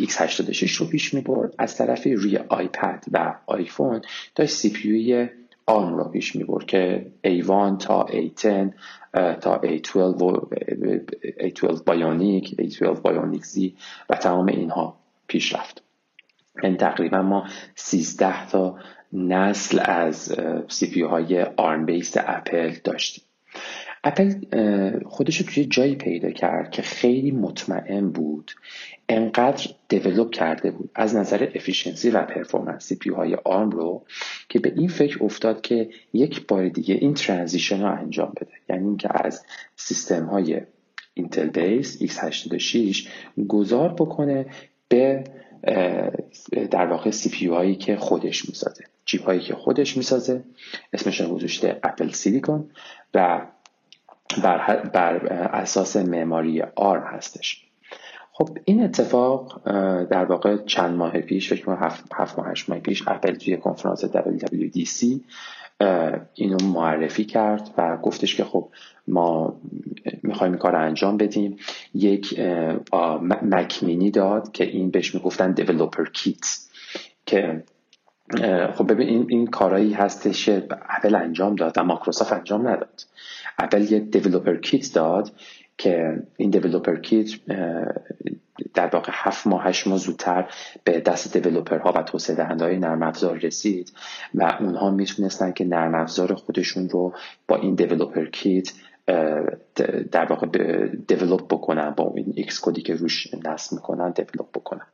x86 0.00 0.70
رو 0.70 0.86
پیش 0.86 1.14
می 1.14 1.20
برد 1.20 1.54
از 1.58 1.76
طرفی 1.76 2.14
روی 2.14 2.36
آیپد 2.36 3.04
و 3.12 3.34
آیفون 3.46 4.02
داشت 4.34 4.54
CPU 4.54 5.28
ARM 5.68 5.96
رو 5.96 6.04
پیش 6.04 6.36
می 6.36 6.44
برد 6.44 6.66
که 6.66 7.12
A1 7.26 7.78
تا 7.78 8.06
A10 8.06 8.72
تا 9.40 9.60
A12 9.64 9.96
و 9.96 10.48
A12 11.40 11.82
Bionic 11.86 12.56
A12 12.60 13.00
Bionic 13.00 13.44
Z 13.44 13.58
و 14.10 14.14
تمام 14.14 14.46
اینها 14.46 14.96
پیش 15.26 15.54
رفت. 15.54 15.82
یعنی 16.62 16.76
تقریبا 16.76 17.22
ما 17.22 17.46
13 17.74 18.48
تا 18.48 18.78
نسل 19.12 19.80
از 19.84 20.36
CPU 20.68 21.02
های 21.02 21.42
ARM 21.42 21.86
base 21.86 22.16
اپل 22.16 22.74
داشتیم. 22.84 23.24
اپل 24.04 24.34
خودش 25.06 25.36
رو 25.36 25.46
توی 25.46 25.64
جایی 25.64 25.96
پیدا 25.96 26.30
کرد 26.30 26.70
که 26.70 26.82
خیلی 26.82 27.30
مطمئن 27.30 28.10
بود 28.10 28.50
انقدر 29.08 29.70
develop 29.88 30.30
کرده 30.30 30.70
بود 30.70 30.90
از 30.94 31.16
نظر 31.16 31.48
efficiency 31.54 32.10
و 32.10 32.22
performance 32.22 32.84
CPU 32.84 33.10
های 33.10 33.34
ARM 33.34 33.70
رو 33.70 34.04
که 34.48 34.58
به 34.58 34.72
این 34.76 34.88
فکر 34.88 35.24
افتاد 35.24 35.60
که 35.60 35.88
یک 36.12 36.46
بار 36.46 36.68
دیگه 36.68 36.94
این 36.94 37.14
transition 37.14 37.80
رو 37.82 37.98
انجام 37.98 38.32
بده. 38.36 38.52
یعنی 38.68 38.86
اینکه 38.86 39.08
از 39.24 39.44
سیستم 39.76 40.24
های 40.24 40.60
Intel 41.14 41.46
base 41.46 42.02
x86 42.02 43.08
گذار 43.48 43.88
بکنه 43.88 44.46
به 44.88 45.24
در 46.70 46.86
واقع 46.86 47.10
CPU 47.10 47.46
هایی 47.46 47.76
که 47.76 47.96
خودش 47.96 48.48
می‌سازه. 48.48 48.84
chip 49.04 49.24
هایی 49.24 49.40
که 49.40 49.54
خودش 49.54 49.96
می‌سازه. 49.96 50.44
اسمش 50.92 51.22
گذاشته 51.22 51.80
Apple 51.82 52.08
Silicon 52.08 52.70
و 53.14 53.46
بر, 54.42 54.76
بر 54.76 55.26
اساس 55.52 55.96
معماری 55.96 56.62
ARM 56.62 57.02
هستش. 57.02 57.64
خب 58.32 58.58
این 58.64 58.84
اتفاق 58.84 59.62
در 60.04 60.24
واقع 60.24 60.56
چند 60.56 60.96
ماه 60.96 61.20
پیش 61.20 61.48
فکر 61.48 61.64
کنم 61.64 61.78
هفت, 61.80 62.04
هفت 62.14 62.38
ماه 62.38 62.50
هشت 62.50 62.70
ماه 62.70 62.78
پیش 62.78 63.04
اپل 63.06 63.34
توی 63.34 63.56
کنفرانس 63.56 64.04
WWDC 64.04 65.06
اینو 66.34 66.56
معرفی 66.62 67.24
کرد 67.24 67.70
و 67.78 67.96
گفتش 67.96 68.36
که 68.36 68.44
خب 68.44 68.68
ما 69.08 69.60
می‌خوایم 70.22 70.52
این 70.52 70.58
کار 70.58 70.72
رو 70.72 70.80
انجام 70.80 71.16
بدیم. 71.16 71.56
یک 71.94 72.40
Mac 73.42 73.67
mini 73.67 74.01
ی 74.01 74.10
داد 74.10 74.52
که 74.52 74.64
این 74.64 74.90
بهش 74.90 75.14
می‌گفتن 75.14 75.52
developer 75.52 76.04
kit 76.04 76.46
که 77.26 77.64
خب 78.74 78.92
ببین 78.92 79.08
این, 79.08 79.26
این 79.28 79.46
کارهایی 79.46 79.92
هستش 79.92 80.46
که 80.46 80.66
اپل 80.88 81.14
انجام 81.14 81.54
داد 81.54 81.78
و 81.78 81.84
مایکروسافت 81.84 82.32
انجام 82.32 82.68
نداد. 82.68 83.02
اپل 83.58 83.82
یک 83.82 84.02
developer 84.10 84.56
kit 84.56 84.94
داد 84.94 85.32
که 85.78 86.22
این 86.36 86.50
developer 86.50 86.96
kit 86.96 87.30
در 88.74 88.86
واقع 88.86 89.12
هفت 89.12 89.46
ماه 89.46 89.64
هشت 89.64 89.86
ماه 89.86 89.98
زودتر 89.98 90.50
به 90.84 91.00
دست 91.00 91.36
ها 91.84 91.92
و 91.96 92.02
توسعه 92.02 92.36
دهنده 92.36 92.64
های 92.64 92.78
نرم 92.78 93.02
افزار 93.02 93.38
رسید 93.38 93.92
و 94.34 94.56
اونها 94.60 94.90
می‌تونستن 94.90 95.52
که 95.52 95.64
نرم 95.64 95.94
افزار 95.94 96.34
خودشون 96.34 96.88
رو 96.88 97.14
با 97.48 97.56
این 97.56 97.74
developer 97.74 98.26
kit 98.26 98.72
در 100.12 100.26
واقع 100.30 100.46
develop 101.08 101.48
بکنن 101.48 101.90
با 101.90 102.12
این 102.16 102.32
Xcode 102.36 102.60
ی 102.60 102.82
که 102.82 102.94
روش 102.94 103.34
نصب 103.44 103.72
می‌کنن 103.72 104.10
develop 104.10 104.48
بکنن. 104.54 104.86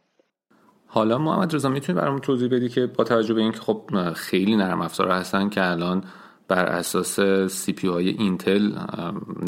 حالا 0.94 1.18
محمد 1.18 1.54
رضا 1.54 1.68
می‌تونی 1.68 2.00
برامون 2.00 2.20
توضیح 2.20 2.48
بدی 2.48 2.68
که 2.68 2.86
با 2.86 3.04
توجه 3.04 3.34
به 3.34 3.40
اینکه 3.40 3.58
خب 3.58 4.12
خیلی 4.14 4.56
نرم 4.56 4.80
افزار 4.80 5.10
هستن 5.10 5.48
که 5.48 5.70
الان 5.70 6.04
بر 6.48 6.66
اساس 6.66 7.20
CPU 7.46 7.88
های 7.88 8.08
اینتل 8.08 8.72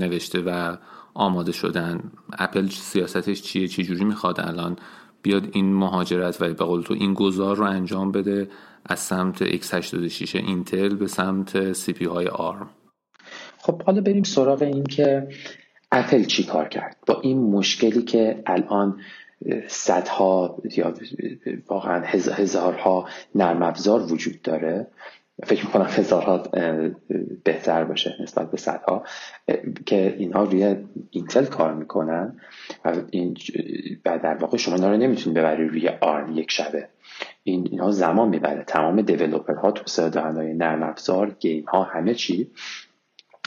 نوشته 0.00 0.42
و 0.46 0.76
آماده 1.14 1.52
شدن 1.52 2.00
اپل 2.38 2.66
سیاستش 2.66 3.42
چیه 3.42 3.68
چی 3.68 3.82
جوری 3.82 4.04
می‌خواد 4.04 4.40
الان 4.40 4.76
بیاد 5.22 5.48
این 5.52 5.74
مهاجرت 5.74 6.42
و 6.42 6.48
به 6.48 6.64
قول 6.64 6.82
تو 6.82 6.94
این 6.94 7.14
گذار 7.14 7.56
رو 7.56 7.64
انجام 7.64 8.12
بده 8.12 8.48
از 8.86 8.98
سمت 8.98 9.44
x86 9.44 10.34
اینتل 10.34 10.94
به 10.94 11.06
سمت 11.06 11.72
سی 11.72 11.92
پی 11.92 12.04
های 12.04 12.26
آرم؟ 12.26 12.70
خب 13.58 13.82
حالا 13.82 14.00
بریم 14.00 14.22
سراغ 14.22 14.62
این 14.62 14.84
که 14.84 15.28
اپل 15.92 16.24
چی 16.24 16.44
کار 16.44 16.68
کرد؟ 16.68 16.96
با 17.06 17.20
این 17.20 17.50
مشکلی 17.50 18.02
که 18.02 18.42
الان 18.46 19.00
صدها 19.68 20.58
یا 20.76 20.94
واقعا 21.68 22.04
هزارها 22.04 23.08
نرم 23.34 23.62
افزار 23.62 24.12
وجود 24.12 24.42
داره. 24.42 24.86
فکر 25.44 25.66
می‌کنم 25.66 25.86
هزارها 25.88 26.42
بهتر 27.44 27.84
باشه 27.84 28.16
نسبت 28.20 28.50
به 28.50 28.56
صدها 28.56 29.04
که 29.86 30.16
اینها 30.18 30.44
روی 30.44 30.76
اینتل 31.10 31.44
کار 31.44 31.74
می‌کنن 31.74 32.40
و 32.84 32.92
این 33.10 33.36
در 34.04 34.34
واقع 34.34 34.56
شما 34.56 34.74
اینا 34.74 34.90
رو 34.90 34.96
نمی‌تونید 34.96 35.38
ببری 35.38 35.68
روی 35.68 35.88
ARM 35.88 36.38
یک 36.38 36.50
شبه. 36.50 36.88
این 37.42 37.68
اینها 37.70 37.90
زمان 37.90 38.28
می‌بره. 38.28 38.64
تمام 38.64 39.02
developer 39.02 39.70
ها 39.70 39.77
توسعه 39.77 40.08
دهنده 40.08 40.41
های 40.41 40.54
نرم 40.54 40.82
افزار 40.82 41.30
game 41.30 41.64
ها 41.64 41.82
همه 41.82 42.14
چی 42.14 42.50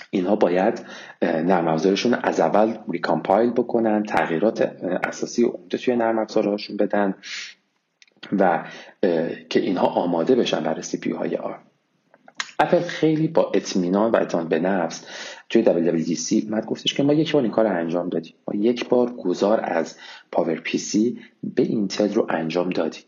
اینها 0.10 0.36
باید 0.36 0.86
نرم 1.22 1.68
افزارشون 1.68 2.14
از 2.14 2.40
اول 2.40 2.78
recompile 2.92 3.52
بکنن 3.52 4.04
تغییرات 4.04 4.62
اساسی 5.04 5.44
و 5.44 5.48
عمده 5.48 5.78
توی 5.78 5.96
نرم 5.96 6.20
افزارهاشون 6.20 6.78
بدن 6.78 7.14
و 8.40 8.64
که 9.50 9.60
اینها 9.60 9.88
آماده 9.88 10.36
بشن 10.36 10.64
برای 10.64 10.82
CPU 10.82 11.12
های 11.12 11.36
ARM 11.36 11.62
اپل 12.60 12.80
خیلی 12.80 13.28
با 13.28 13.52
اطمینان 13.54 14.12
و 14.12 14.16
اعتماد 14.16 14.48
به 14.48 14.60
نفس 14.60 15.06
توی 15.50 15.64
WWDC 15.64 16.44
اومد 16.44 16.66
گفتش 16.66 16.94
که 16.94 17.04
ما 17.04 17.14
یک 17.14 17.32
بار 17.32 17.44
این 17.44 17.52
کار 17.52 17.66
رو 17.66 17.78
انجام 17.78 18.10
دادیم. 18.10 18.34
ما 18.48 18.60
یک 18.60 18.90
بار 18.90 19.12
گذار 19.12 19.60
از 19.64 19.98
PowerPC 20.32 21.20
به 21.44 21.64
اینتل 21.64 22.14
رو 22.14 22.28
انجام 22.30 22.70
دادیم. 22.70 23.04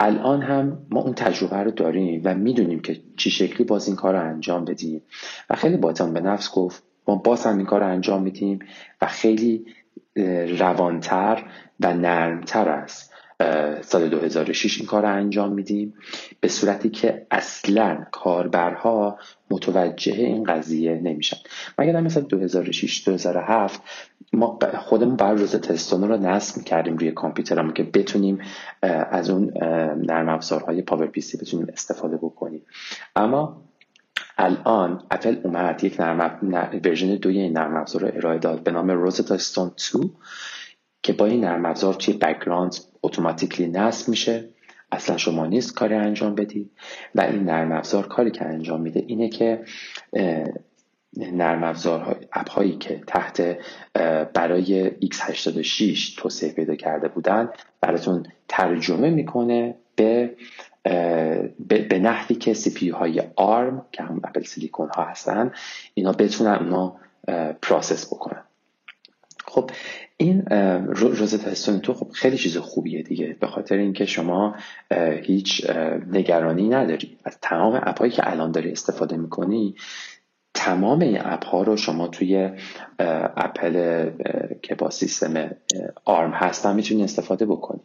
الان 0.00 0.42
هم 0.42 0.86
ما 0.90 1.00
اون 1.00 1.14
تجربه 1.14 1.56
رو 1.56 1.70
داریم 1.70 2.20
و 2.24 2.34
می‌دونیم 2.34 2.80
که 2.80 3.00
چی 3.16 3.30
شکلی 3.30 3.64
باز 3.64 3.86
این 3.86 3.96
کار 3.96 4.14
رو 4.14 4.20
انجام 4.20 4.64
بدیم. 4.64 5.02
و 5.50 5.56
خیلی 5.56 5.76
با 5.76 5.92
به 5.92 6.20
نفس 6.20 6.54
گفت 6.54 6.82
ما 7.08 7.16
باز 7.16 7.46
هم 7.46 7.56
این 7.56 7.66
کار 7.66 7.80
رو 7.80 7.86
انجام 7.86 8.22
میدیم 8.22 8.58
و 9.02 9.06
خیلی 9.06 9.66
روانتر 10.58 11.42
و 11.80 11.94
نرمتر 11.94 12.68
از 12.68 13.14
سال 13.80 14.08
2006 14.08 14.78
این 14.78 14.86
کار 14.86 15.02
رو 15.02 15.08
انجام 15.08 15.52
میدیم. 15.52 15.94
به 16.40 16.48
صورتی 16.48 16.90
که 16.90 17.26
اصلا 17.30 18.04
کاربرها 18.10 19.18
متوجه 19.50 20.12
این 20.12 20.44
قضیه 20.44 21.00
نمیشن. 21.02 21.36
مگر 21.78 21.92
در 21.92 22.00
مثلا 22.00 22.22
2006 22.22 23.08
2007 23.08 23.82
ما 24.36 24.58
خودمون 24.78 25.16
بر 25.16 25.34
Rosetta 25.34 25.56
Stone 25.56 26.08
رو 26.08 26.16
نصب 26.16 26.62
کردیم 26.62 26.96
روی 26.96 27.12
کامپیوترمون 27.12 27.72
که 27.72 27.82
بتونیم 27.82 28.38
از 28.82 29.30
اون 29.30 29.52
نرم 29.96 30.28
افزارهای 30.28 30.82
PowerPC 30.82 31.38
بتونیم 31.38 31.66
استفاده 31.72 32.16
بکنیم. 32.16 32.62
اما 33.16 33.62
الان 34.38 35.02
اپل 35.10 35.36
اومد 35.44 35.84
یک 35.84 36.00
نرم 36.00 36.40
version 36.84 37.14
دوی 37.14 37.38
این 37.38 37.58
نرم 37.58 37.76
افزار 37.76 38.02
رو 38.02 38.10
ارائه 38.14 38.38
داد 38.38 38.62
به 38.62 38.70
نام 38.70 38.90
Rosetta 38.90 39.34
Stone 39.34 39.72
2 39.92 40.10
که 41.02 41.12
با 41.12 41.26
این 41.26 41.44
نرم 41.44 41.66
افزار 41.66 41.94
توی 41.94 42.14
background 42.14 42.76
automatically 43.02 43.66
نصب 43.66 44.08
میشه. 44.08 44.48
اصلا 44.92 45.16
شما 45.16 45.46
نیست 45.46 45.74
کاری 45.74 45.94
انجام 45.94 46.34
بدی. 46.34 46.70
و 47.14 47.20
این 47.20 47.44
نرم 47.44 47.72
افزار 47.72 48.06
کاری 48.06 48.30
که 48.30 48.44
انجام 48.44 48.80
میده 48.80 49.04
اینه 49.06 49.28
که 49.28 49.64
نرم 51.16 51.64
افزار 51.64 52.26
app 52.32 52.50
هایی 52.50 52.76
که 52.76 53.02
تحت 53.06 53.58
برای 54.34 54.90
x86 54.90 56.14
توسعه 56.16 56.52
پیدا 56.52 56.74
کرده 56.74 57.08
بودن 57.08 57.48
براتون 57.80 58.26
ترجمه 58.48 59.10
می‌کنه 59.10 59.74
به 59.96 60.34
به 61.88 61.98
نحوی 61.98 62.36
که 62.36 62.54
CPU 62.54 62.88
های 62.88 63.22
ARM 63.36 63.86
که 63.92 64.02
هم 64.02 64.20
Apple 64.24 64.42
Silicon 64.42 64.88
ها 64.88 65.04
هستن 65.04 65.52
اینا 65.94 66.12
بتونن 66.12 66.54
اونا 66.54 66.96
process 67.62 68.06
بکنن. 68.06 68.42
خب 69.46 69.70
این 70.16 70.42
روزت 70.96 71.48
استون 71.48 71.80
تو 71.80 71.94
خب 71.94 72.10
خیلی 72.10 72.38
چیز 72.38 72.56
خوبیه 72.56 73.02
دیگه 73.02 73.36
به 73.40 73.46
خاطر 73.46 73.76
اینکه 73.76 74.06
شما 74.06 74.54
هیچ 75.22 75.70
نگرانی 76.12 76.68
نداری. 76.68 77.18
از 77.24 77.38
تمام 77.42 77.80
اپهایی 77.86 78.12
که 78.12 78.30
الان 78.30 78.52
داری 78.52 78.72
استفاده 78.72 79.16
می‌کنی 79.16 79.74
تمام 80.54 81.00
این 81.00 81.18
اپ 81.20 81.44
ها 81.44 81.62
رو 81.62 81.76
شما 81.76 82.08
توی 82.08 82.50
اپل 83.36 83.72
که 84.62 84.74
با 84.74 84.90
سیستم 84.90 85.50
آرم 86.04 86.30
هستن 86.30 86.74
می‌تونی 86.74 87.04
استفاده 87.04 87.46
بکنی 87.46 87.80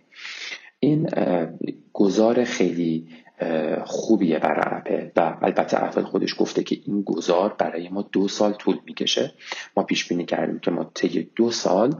این 0.79 1.09
گذار 1.93 2.43
خیلی 2.43 3.07
خوبیه 3.85 4.39
برای 4.39 4.63
اپل 4.65 5.09
و 5.15 5.37
البته 5.41 5.83
اپل 5.83 6.03
خودش 6.03 6.35
گفته 6.37 6.63
که 6.63 6.77
این 6.85 7.01
گذار 7.01 7.55
برای 7.57 7.89
ما 7.89 8.01
دو 8.11 8.27
سال 8.27 8.53
طول 8.53 8.79
می‌کشه. 8.85 9.33
ما 9.77 9.83
پیش 9.83 10.07
بینی 10.07 10.25
کردیم 10.25 10.59
که 10.59 10.71
ما 10.71 10.91
طی 10.93 11.29
دو 11.35 11.51
سال 11.51 11.95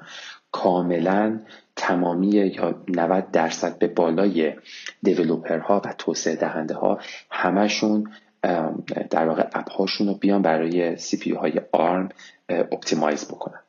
کاملا 0.51 1.39
تمامی 1.75 2.29
یا 2.29 2.83
90 2.87 3.31
درصد 3.31 3.79
به 3.79 3.87
بالای 3.87 4.53
developer 5.03 5.73
ها 5.73 5.81
و 5.85 5.93
توسعه 5.97 6.35
دهنده 6.35 6.73
ها 6.73 6.99
همشون 7.31 8.11
در 9.09 9.27
واقع 9.27 9.47
app 9.53 9.71
هاشون 9.71 10.07
رو 10.07 10.13
بیان 10.13 10.41
برای 10.41 10.97
CPU 10.97 11.31
های 11.31 11.61
ARM 11.71 12.09
optimize 12.49 13.27
بکنن. 13.27 13.59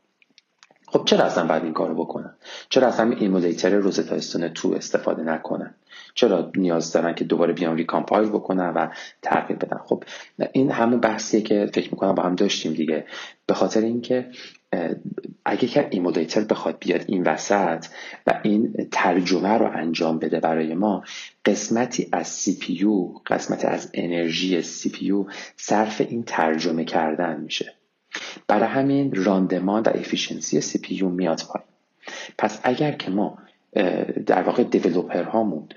خب 0.91 1.05
چرا 1.05 1.25
اصلا 1.25 1.47
باید 1.47 1.65
این 1.65 1.73
کارو 1.73 1.95
بکنن؟ 1.95 2.35
چرا 2.69 2.87
اصلا 2.89 3.13
emulator 3.13 3.71
Rosetta 3.71 4.15
Stone 4.15 4.49
2 4.49 4.73
استفاده 4.73 5.23
نکنن؟ 5.23 5.75
چرا 6.15 6.51
نیاز 6.57 6.93
دارن 6.93 7.15
که 7.15 7.25
دوباره 7.25 7.53
بیان 7.53 7.77
recompile 7.77 8.29
بکنن 8.29 8.69
و 8.69 8.89
تغییر 9.23 9.59
بدن؟ 9.59 9.79
خب 9.87 10.05
این 10.53 10.71
همون 10.71 11.01
بحثیه 11.01 11.41
که 11.41 11.71
فکر 11.75 11.91
می‌کنم 11.91 12.15
با 12.15 12.23
هم 12.23 12.35
داشتیم 12.35 12.73
دیگه. 12.73 13.05
به 13.47 13.55
خاطر 13.55 13.81
اینکه 13.81 14.27
اگه 15.45 15.69
که 15.69 15.89
emulator 15.91 16.45
بخواد 16.45 16.77
بیاد 16.81 17.05
این 17.07 17.23
وسط 17.23 17.87
و 18.27 18.41
این 18.43 18.89
ترجمه 18.93 19.59
رو 19.59 19.71
انجام 19.75 20.19
بده 20.19 20.41
برای 20.41 20.75
ما 20.75 21.05
قسمتی 21.45 22.09
از 22.13 22.29
CPU 22.29 22.87
قسمتی 23.27 23.67
از 23.67 23.91
انرژی 23.95 24.63
CPU 24.63 25.25
صرف 25.57 26.01
این 26.01 26.23
ترجمه 26.23 26.85
کردن 26.85 27.41
میشه. 27.41 27.80
برای 28.49 28.69
همین 28.69 29.25
راندمان 29.25 29.83
و 29.83 29.89
efficiency 29.89 30.61
CPU 30.61 31.03
میاد 31.03 31.43
پایین. 31.49 31.69
پس 32.39 32.61
اگر 32.63 32.93
که 32.93 33.11
ما 33.11 33.39
در 34.27 34.43
واقع 34.43 34.63
developer 34.63 35.23
هامون 35.23 35.69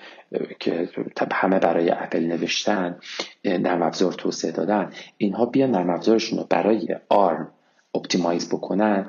که 0.60 0.90
همه 1.32 1.60
برای 1.60 1.90
اپل 1.90 2.24
نوشتن 2.24 3.00
نرم 3.46 3.82
افزار 3.82 4.14
توسعه 4.14 4.52
دادن 4.52 4.92
اینها 5.18 5.46
بیان 5.46 5.72
نرم 5.72 5.90
افزارشون 5.90 6.40
رو 6.40 6.46
برای 6.50 6.96
ARM 7.10 7.52
optimize 7.96 8.50
بکنن 8.50 9.06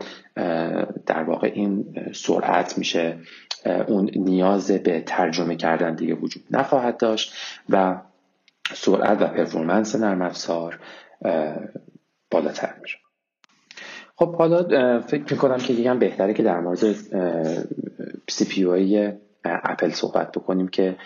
در 1.06 1.22
واقع 1.26 1.50
این 1.54 1.94
سرعت 2.12 2.78
میشه 2.78 3.18
اون 3.86 4.10
نیاز 4.16 4.70
به 4.70 5.00
ترجمه 5.00 5.56
کردن 5.56 5.94
دیگه 5.94 6.14
وجود 6.14 6.42
نخواهد 6.50 6.96
داشت 6.96 7.34
و 7.68 8.00
سرعت 8.74 9.22
و 9.22 9.26
performance 9.26 9.96
نرم 9.96 10.22
افزار 10.22 10.80
بالاتر 12.30 12.74
میشه. 12.82 13.03
خب 14.16 14.36
حالا 14.36 15.00
فکر 15.00 15.32
می‌کنم 15.32 15.56
که 15.56 15.72
یکم 15.72 15.98
بهتره 15.98 16.34
که 16.34 16.42
در 16.42 16.60
مورد 16.60 16.92
CPU 18.28 19.12
Apple 19.44 19.90
صحبت 19.90 20.32
بکنیم 20.32 20.68
که 20.68 20.96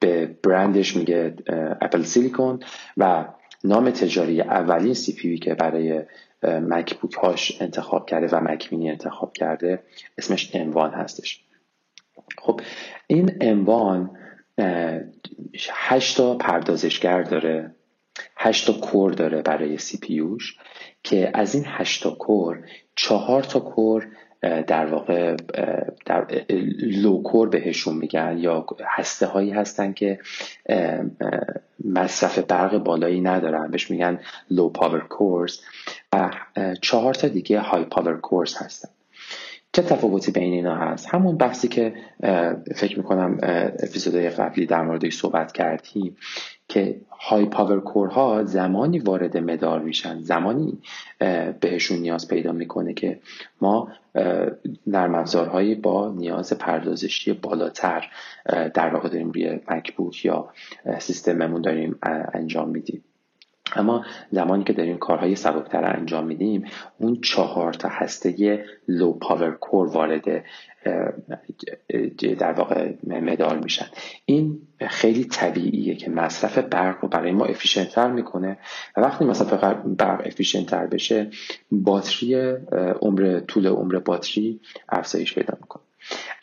به 0.00 0.26
برندش 0.42 0.96
میگه 0.96 1.34
Apple 1.80 2.02
Silicon 2.02 2.60
و 2.96 3.24
نام 3.64 3.90
تجاری 3.90 4.40
اولین 4.40 4.94
CPU 4.94 5.38
که 5.38 5.54
برای 5.54 6.02
MacBook 6.42 7.12
هاش 7.14 7.62
انتخاب 7.62 8.06
کرده 8.06 8.36
و 8.36 8.40
Mac 8.40 8.72
mini 8.72 8.90
انتخاب 8.90 9.32
کرده 9.32 9.82
اسمش 10.18 10.50
M1 10.54 10.90
هستش. 10.90 11.44
خب 12.38 12.60
این 13.06 13.36
M1 13.40 14.10
هشت 15.70 16.16
تا 16.16 16.36
پردازشگر 16.36 17.22
داره. 17.22 17.74
هشت 18.44 18.66
تا 18.66 18.72
core 18.72 19.12
داره 19.12 19.42
برای 19.42 19.78
CPU 19.78 20.22
که 21.02 21.30
از 21.34 21.54
این 21.54 21.64
هشت 21.66 22.02
تا 22.02 22.10
core 22.10 22.58
چهار 22.96 23.42
تا 23.42 23.60
core 23.60 24.08
در 24.66 24.86
واقع 24.86 25.36
در 26.06 26.26
low 26.80 27.09
core 27.09 27.48
بهشون 27.48 27.96
میگن 27.96 28.38
یا 28.38 28.66
هسته 28.86 29.26
هایی 29.26 29.50
هستن 29.50 29.92
که 29.92 30.18
مصرف 31.84 32.38
برق 32.38 32.78
بالایی 32.78 33.20
ندارن. 33.20 33.70
بهش 33.70 33.90
میگن 33.90 34.20
low 34.50 34.68
power 34.68 35.00
cores 35.00 35.60
و 36.12 36.30
چهار 36.80 37.14
تا 37.14 37.28
دیگه 37.28 37.60
high 37.60 37.84
power 37.84 38.20
cores 38.20 38.62
هستن. 38.62 38.88
چه 39.74 39.82
تفاوتی 39.82 40.32
بین 40.32 40.52
اینا 40.52 40.74
هست؟ 40.76 41.14
همون 41.14 41.36
بحثی 41.36 41.68
که 41.68 41.94
فکر 42.74 42.98
می‌کنم 42.98 43.38
اپیزودهای 43.78 44.30
قبلی 44.30 44.66
در 44.66 44.82
موردش 44.82 45.16
صحبت 45.16 45.52
کردیم 45.52 46.16
که 46.68 47.00
high 47.20 47.44
power 47.44 47.80
core 47.80 48.31
ها 48.31 48.44
زمانی 48.44 48.98
وارد 48.98 49.36
مدار 49.36 49.80
میشن 49.80 50.20
زمانی 50.20 50.78
بهشون 51.60 51.98
نیاز 51.98 52.28
پیدا 52.28 52.52
می‌کنه 52.52 52.94
که 52.94 53.20
ما 53.60 53.88
نرم 54.86 55.14
افزارهایی 55.14 55.74
با 55.74 56.12
نیاز 56.12 56.52
پردازشی 56.52 57.32
بالاتر 57.32 58.04
در 58.74 58.94
واقع 58.94 59.08
داریم 59.08 59.30
روی 59.30 59.60
مکبوک 59.70 60.24
یا 60.24 60.48
سیستممون 60.98 61.60
داریم 61.60 61.98
انجام 62.34 62.68
میدیم. 62.68 63.04
اما 63.72 64.04
زمانی 64.30 64.64
که 64.64 64.72
داریم 64.72 64.98
کارهای 64.98 65.36
سبکتر 65.36 65.84
انجام 65.84 66.26
میدیم 66.26 66.64
اون 66.98 67.20
چهار 67.20 67.72
تا 67.72 67.88
هسته 67.92 68.64
لو 68.88 69.12
پاور 69.12 69.50
کور 69.50 69.88
وارد 69.88 70.44
در 72.38 72.52
واقع 72.52 72.92
مدار 73.06 73.58
میشن. 73.58 73.86
این 74.24 74.58
خیلی 74.80 75.24
طبیعیه 75.24 75.94
که 75.94 76.10
مصرف 76.10 76.58
برق 76.58 76.98
رو 77.02 77.08
برای 77.08 77.32
ما 77.32 77.44
افیشنتر 77.44 78.10
می‌کنه 78.10 78.58
و 78.96 79.00
وقتی 79.00 79.24
مصرف 79.24 79.64
برق 79.84 80.26
efficient 80.26 80.75
تر 80.75 80.86
بشه 80.86 81.30
باتری 81.70 82.34
عمر 83.02 83.40
طول 83.40 83.66
عمر 83.66 83.98
باتری 83.98 84.60
افزایش 84.88 85.34
پیدا 85.34 85.54
می‌کنه. 85.60 85.82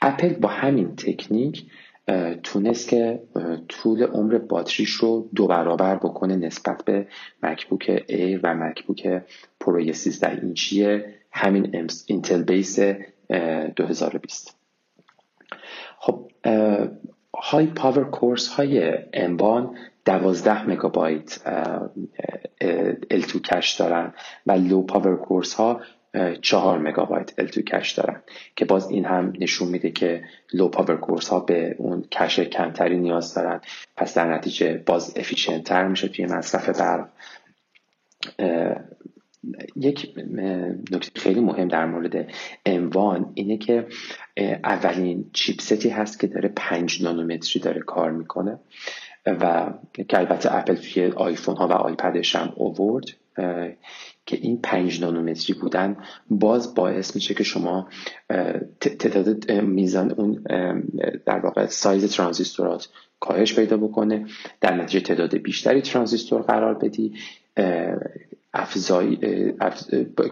اپل 0.01 0.34
با 0.34 0.49
همین 0.49 0.95
تکنیک 0.95 1.65
تونست 2.43 2.89
که 2.89 3.19
طول 3.69 4.04
عمر 4.04 4.38
باتریش 4.38 4.89
رو 4.89 5.30
دو 5.36 5.47
برابر 5.47 5.95
بکنه 5.95 6.36
نسبت 6.36 6.86
به 6.86 7.08
MacBook 7.43 8.03
Air 8.07 8.39
و 8.43 8.56
MacBook 8.55 9.21
Pro 9.60 9.93
13 9.93 10.41
اینچی 10.41 11.00
همین 11.32 11.88
Intel 12.07 12.43
base 12.43 12.79
2020 13.76 14.58
خب 16.00 16.32
high 17.43 17.49
power 17.49 17.56
cores 17.56 17.63
های 17.63 17.65
M1 17.65 19.77
12 20.06 20.69
مگابایت 20.69 21.39
L2 23.13 23.41
cache 23.41 23.73
دارن 23.74 24.13
و 24.45 24.52
low 24.51 24.81
power 24.81 25.15
cores 25.15 25.53
ها 25.54 25.82
چهار 26.41 26.80
مگابایت 26.80 27.32
L2 27.41 27.60
cache 27.60 27.91
دارن 27.91 28.21
که 28.56 28.65
باز 28.65 28.89
این 28.89 29.06
هم 29.06 29.34
نشون 29.39 29.67
میده 29.67 29.91
که 29.91 30.24
low 30.53 30.67
power 30.67 30.97
cores 30.97 31.29
ها 31.30 31.39
به 31.39 31.76
اون 31.78 32.02
cache 32.12 32.39
کمتری 32.39 32.97
نیاز 32.97 33.34
دارن. 33.34 33.62
پس 33.97 34.13
در 34.13 34.34
نتیجه 34.34 34.84
باز 34.86 35.13
efficient 35.17 35.63
تر 35.63 35.88
میشه 35.88 36.08
توی 36.08 36.26
مصرف 36.26 36.80
برق. 36.80 37.08
یک 39.76 40.13
نکته 40.91 41.19
خیلی 41.19 41.39
مهم 41.39 41.67
در 41.67 41.86
مورد 41.86 42.28
M1 42.65 43.31
اینه 43.34 43.58
که 43.58 43.88
اولین 44.63 45.30
chipset 45.34 45.82
ی 45.82 45.89
هست 45.89 46.19
که 46.19 46.28
داره 46.28 46.50
پنج 46.56 47.04
نانومتری 47.04 47.60
داره 47.60 47.82
کار 47.82 48.12
می‌کنه. 48.12 48.60
و 49.26 49.74
که 50.08 50.19
البته 50.19 50.56
اپل 50.56 50.76
توی 50.76 51.06
آیفون 51.06 51.58
ها 51.58 51.67
و 51.67 51.71
آیپدش 51.71 52.36
هم 52.36 52.54
اوورد 52.56 53.06
که 54.31 54.37
این 54.41 54.59
پنج 54.63 55.01
نانومتری 55.01 55.53
بودن 55.53 55.97
باز 56.29 56.75
باعث 56.75 57.15
میشه 57.15 57.33
که 57.33 57.43
شما 57.43 57.89
تعداد 58.79 59.51
میزان 59.51 60.11
اون 60.11 60.43
در 61.25 61.39
واقع 61.39 61.65
سایز 61.65 62.15
ترانزیستورات 62.15 62.89
کاهش 63.19 63.55
پیدا 63.55 63.77
بکنه 63.77 64.25
در 64.61 64.75
نتیجه 64.75 65.05
تعداد 65.05 65.37
بیشتری 65.37 65.81
ترانزیستور 65.81 66.41
قرار 66.41 66.73
بدی 66.73 67.13
افزای 68.53 69.17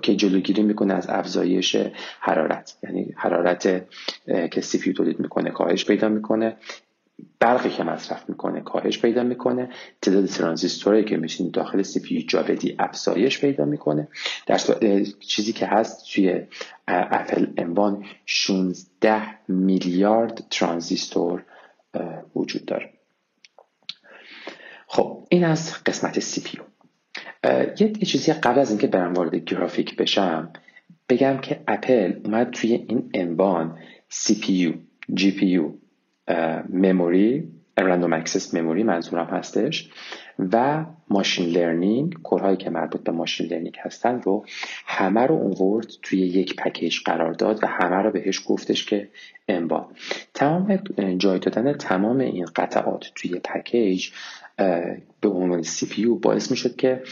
که 0.02 0.16
جلوگیری 0.16 0.62
می‌کنه 0.64 0.94
از 0.94 1.10
افزایش 1.10 1.76
حرارت. 2.20 2.78
یعنی 2.84 3.14
حرارت 3.18 3.86
که 4.52 4.62
CPU 4.62 4.94
تولید 4.94 5.20
می‌کنه 5.20 5.50
کاهش 5.52 5.86
پیدا 5.86 6.10
می‌کنه. 6.10 6.56
برقی 7.40 7.70
که 7.70 7.84
مصرف 7.84 8.30
می‌کنه 8.30 8.62
کاهش 8.62 9.00
پیدا 9.00 9.24
می‌کنه. 9.24 9.70
تعداد 10.02 10.26
ترانزیستوری 10.26 11.06
که 11.06 11.18
می‌تونین 11.18 11.50
داخل 11.54 11.82
CPU 11.82 12.24
جا 12.24 12.44
بدی 12.44 12.76
افزایش 12.80 13.42
پیدا 13.42 13.66
می‌کنه. 13.66 14.08
در 14.48 14.60
چیزی 15.20 15.54
که 15.54 15.66
هست 15.66 16.14
توی 16.14 16.42
Apple 16.88 17.48
M1 17.58 18.06
16 18.26 19.22
میلیارد 19.48 20.44
ترانزیستور 20.50 21.46
وجود 22.36 22.66
داره. 22.66 22.94
خب 24.88 25.28
این 25.30 25.44
از 25.44 25.84
قسمت 25.84 26.20
CPU 26.20 26.60
یه 27.80 27.94
چیزی 27.94 28.34
قبل 28.34 28.60
از 28.60 28.70
اینکه 28.70 28.88
برم 28.88 29.14
وارد 29.14 29.36
گرافیک 29.36 29.96
بشم 29.96 30.54
بگم 31.10 31.38
که 31.38 31.64
اپل 31.68 32.20
اومد 32.26 32.52
توی 32.52 32.74
این 32.74 33.10
M1 33.14 33.78
CPU, 34.12 34.74
GPU, 35.16 35.64
memory 36.70 37.52
random 37.78 38.14
access 38.14 38.54
memory 38.54 38.84
منظورم 38.84 39.26
هستش 39.26 39.90
و 40.40 40.86
machine 41.10 41.50
learning 41.50 42.14
core 42.14 42.39
هایی 42.39 42.58
که 42.58 42.70
مربوط 42.70 43.04
به 43.04 43.12
machine 43.12 43.48
learning 43.48 43.78
هستن 43.80 44.22
رو 44.22 44.46
همه 44.86 45.22
رو 45.22 45.36
آورد 45.36 45.88
توی 46.02 46.20
یک 46.20 46.56
package 46.56 47.00
قرار 47.06 47.34
داد 47.34 47.64
و 47.64 47.68
همه 47.68 47.96
رو 47.96 48.12
بهش 48.12 48.42
گفتش 48.48 48.86
که 48.86 49.10
M1 49.48 49.86
تمام 50.34 50.76
جای 51.18 51.40
دادن 51.40 51.74
تمام 51.74 52.20
این 52.20 52.46
قطعات 52.56 53.12
توی 53.16 53.40
package 53.40 54.10
به 55.22 55.30
عنوان 55.30 55.62
CPU 55.62 56.06
باعث 56.06 56.52
می 56.52 56.58
شد 56.58 56.76
که 56.76 57.04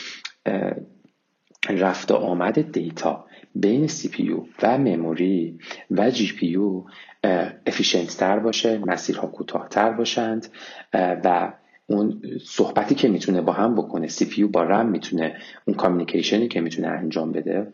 رفت 1.70 2.12
آمد 2.12 2.72
data. 2.72 3.27
بین 3.62 3.88
CPU 3.88 4.30
و 4.64 4.78
memory 4.78 5.60
و 5.92 6.10
GPU 6.10 6.48
efficient 6.48 8.18
تر 8.18 8.40
باشه 8.40 8.78
مسیرها 8.78 9.28
کوتاهتر 9.28 9.92
باشند 9.92 10.48
و 10.94 11.54
اون 11.88 12.22
صحبتی 12.46 12.96
که 12.96 13.08
می‌تونه 13.08 13.42
با 13.42 13.54
هم 13.54 13.76
بکنه 13.76 14.08
CPU 14.08 14.44
با 14.44 14.64
رم 14.64 14.86
می‌تونه 14.86 15.36
اون 15.66 15.78
communication 15.78 16.43
ی 16.43 16.48
که 16.48 16.62
می‌تونه 16.62 16.88
انجام 16.88 17.32
بده 17.32 17.68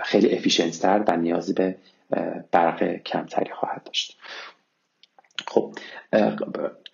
خیلی 0.00 0.36
efficient 0.36 0.78
تر 0.78 1.04
و 1.08 1.16
نیازی 1.16 1.52
به 1.52 1.76
برق 2.52 2.96
کمتری 2.96 3.50
خواهد 3.52 3.82
داشت. 3.84 4.18
خب 5.48 5.74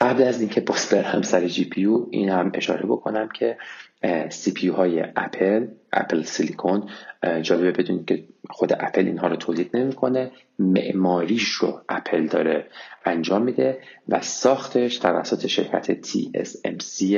قبل 0.01 0.23
از 0.23 0.41
اینکه 0.41 0.61
باز 0.61 0.89
برم 0.89 1.23
سر 1.23 1.49
GPU 1.49 1.87
این 2.11 2.29
هم 2.29 2.53
اشاره 2.55 2.87
بکنم 2.87 3.29
که 3.29 3.59
CPU 4.31 4.69
های 4.69 5.05
اپل 5.17 5.67
اپل 5.93 6.23
سیلیکون 6.23 6.89
جالبه 7.43 7.73
بدونید 7.73 8.07
که 8.07 8.25
خود 8.51 8.73
اپل 8.73 9.07
اینها 9.07 9.27
رو 9.27 9.37
تولید 9.37 9.77
نمی‌کنه. 9.77 10.31
معماریش 10.59 11.49
رو 11.49 11.81
اپل 11.89 12.27
داره 12.27 12.67
انجام 13.05 13.43
میده 13.43 13.79
و 14.09 14.21
ساختش 14.21 14.99
توسط 14.99 15.47
شرکت 15.47 16.07
TSMC 16.07 17.15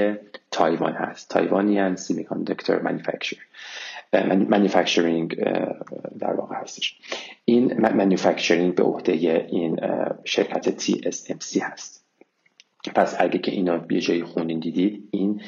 تایوان 0.51 0.92
هست. 0.92 1.31
Taiwanian 1.30 1.96
semiconductor 1.96 2.82
manufacture 2.82 3.37
manufacturing 4.24 5.37
در 6.18 6.33
واقع 6.33 6.57
هستش. 6.57 6.98
این 7.44 7.81
manufacturing 7.96 8.74
به 8.74 8.83
عهده 8.83 9.12
این 9.50 9.81
شرکت 10.24 10.81
TSMC 10.81 11.62
هست. 11.62 12.07
پس 12.94 13.16
اگه 13.18 13.38
که 13.38 13.52
اینا 13.52 13.87
یه 13.90 14.00
جایی 14.00 14.22
خوندین 14.22 14.61
دیدید 14.61 15.09
این 15.11 15.40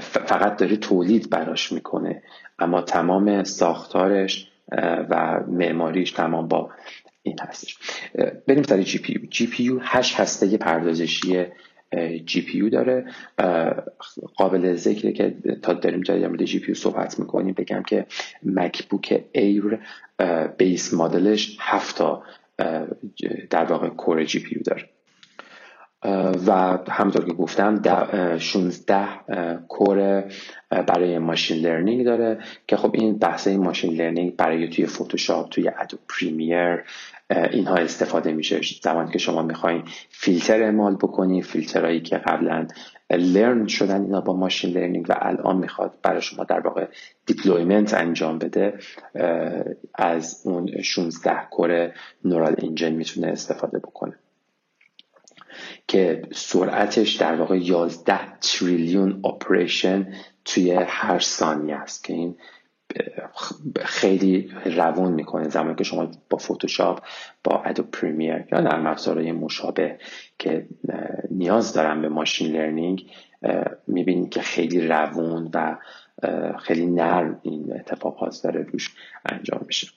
فقط 0.00 0.56
داره 0.56 0.76
تولید 0.76 1.30
براش 1.30 1.72
می‌کنه. 1.72 2.22
اما 2.58 2.82
تمام 2.82 3.44
ساختارش 3.44 4.48
و 5.10 5.40
معماریش 5.48 6.12
تمام 6.12 6.48
با 6.48 6.70
اینا 7.22 7.36
هستش. 7.40 7.78
بریم 8.46 8.62
سر 8.62 8.82
جی 8.82 8.98
پی 8.98 9.12
یو 9.12 9.26
جی 9.30 9.46
پی 9.46 9.62
یو 9.62 9.78
هشت 9.82 10.20
هسته 10.20 10.56
پردازشی 10.56 11.44
GPU 12.24 12.70
داره 12.70 13.04
قابل 14.36 14.74
ذکره 14.74 15.12
که 15.12 15.34
تا 15.62 15.72
داریم 15.72 16.00
در 16.00 16.26
مورد 16.26 16.44
GPU 16.44 16.74
صحبت 16.74 17.18
می‌کنیم. 17.18 17.54
بگم 17.54 17.82
که 17.82 18.06
مکبوک 18.42 19.24
ایر 19.32 19.78
base 20.58 20.94
model 20.94 21.38
ش 21.38 21.56
هفت 21.60 21.98
تا 21.98 22.22
در 23.50 23.64
واقع 23.64 23.88
core 23.88 24.24
GPU 24.24 24.62
داره. 24.62 24.88
و 26.46 26.78
همونطور 26.88 27.24
که 27.24 27.32
گفتم 27.32 28.38
16 28.38 29.06
core 29.68 30.24
برای 30.70 31.18
machine 31.18 31.66
learning 31.66 32.04
داره 32.04 32.38
که 32.66 32.76
خب 32.76 32.90
این 32.94 33.18
بحث 33.18 33.48
machine 33.48 33.92
learning 33.92 34.36
برای 34.36 34.68
توی 34.68 34.86
فتوشاپ 34.86 35.48
توی 35.48 35.68
Adobe 35.68 35.96
Premiere 36.08 36.84
اینها 37.30 37.74
استفاده 37.74 38.32
میشه. 38.32 38.60
زمانی 38.82 39.12
که 39.12 39.18
شما 39.18 39.42
می‌خواین 39.42 39.82
فیلتر 40.10 40.62
اعمال 40.62 40.96
بکنید 40.96 41.44
فیلترهایی 41.44 42.00
که 42.00 42.16
قبلا 42.16 42.66
learn 43.10 43.66
شدن 43.66 44.02
اینا 44.02 44.20
با 44.20 44.36
machine 44.36 44.70
learning 44.70 45.06
و 45.08 45.14
الان 45.18 45.56
می‌خواد 45.56 45.94
برای 46.02 46.22
شما 46.22 46.44
در 46.44 46.60
واقع 46.60 46.86
deployment 47.26 47.94
انجام 47.94 48.38
بده 48.38 48.78
از 49.94 50.42
اون 50.44 50.82
16 50.82 51.46
core 51.50 51.92
neural 52.24 52.54
engine 52.58 52.92
می‌تونه 52.92 53.26
استفاده 53.26 53.78
بکنه. 53.78 54.14
که 55.88 56.22
سرعتش 56.32 57.12
در 57.12 57.34
واقع 57.34 57.56
11 57.56 58.18
تریلیون 58.40 59.20
operation 59.24 60.14
توی 60.44 60.72
هر 60.72 61.18
ثانیه 61.18 61.76
است. 61.76 62.04
که 62.04 62.12
این 62.12 62.36
خیلی 63.84 64.50
روون 64.64 65.12
می‌کنه. 65.12 65.48
زمانی 65.48 65.74
که 65.74 65.84
شما 65.84 66.10
با 66.30 66.38
فوتوشاپ 66.38 67.04
با 67.44 67.62
Adobe 67.62 67.82
Premiere 67.82 68.44
یا 68.52 68.60
نرم 68.60 68.86
افزارهای 68.86 69.32
مشابه 69.32 69.98
که 70.38 70.66
نیاز 71.30 71.72
دارن 71.72 72.02
به 72.02 72.08
machine 72.08 72.52
learning 72.52 73.06
می‌بینید 73.86 74.30
که 74.30 74.40
خیلی 74.40 74.88
روون 74.88 75.50
و 75.54 75.78
خیلی 76.58 76.86
نرم 76.86 77.40
این 77.42 77.72
اتفاقات 77.74 78.40
داره 78.44 78.66
روش 78.72 78.94
انجام 79.26 79.60
میشه. 79.66 79.88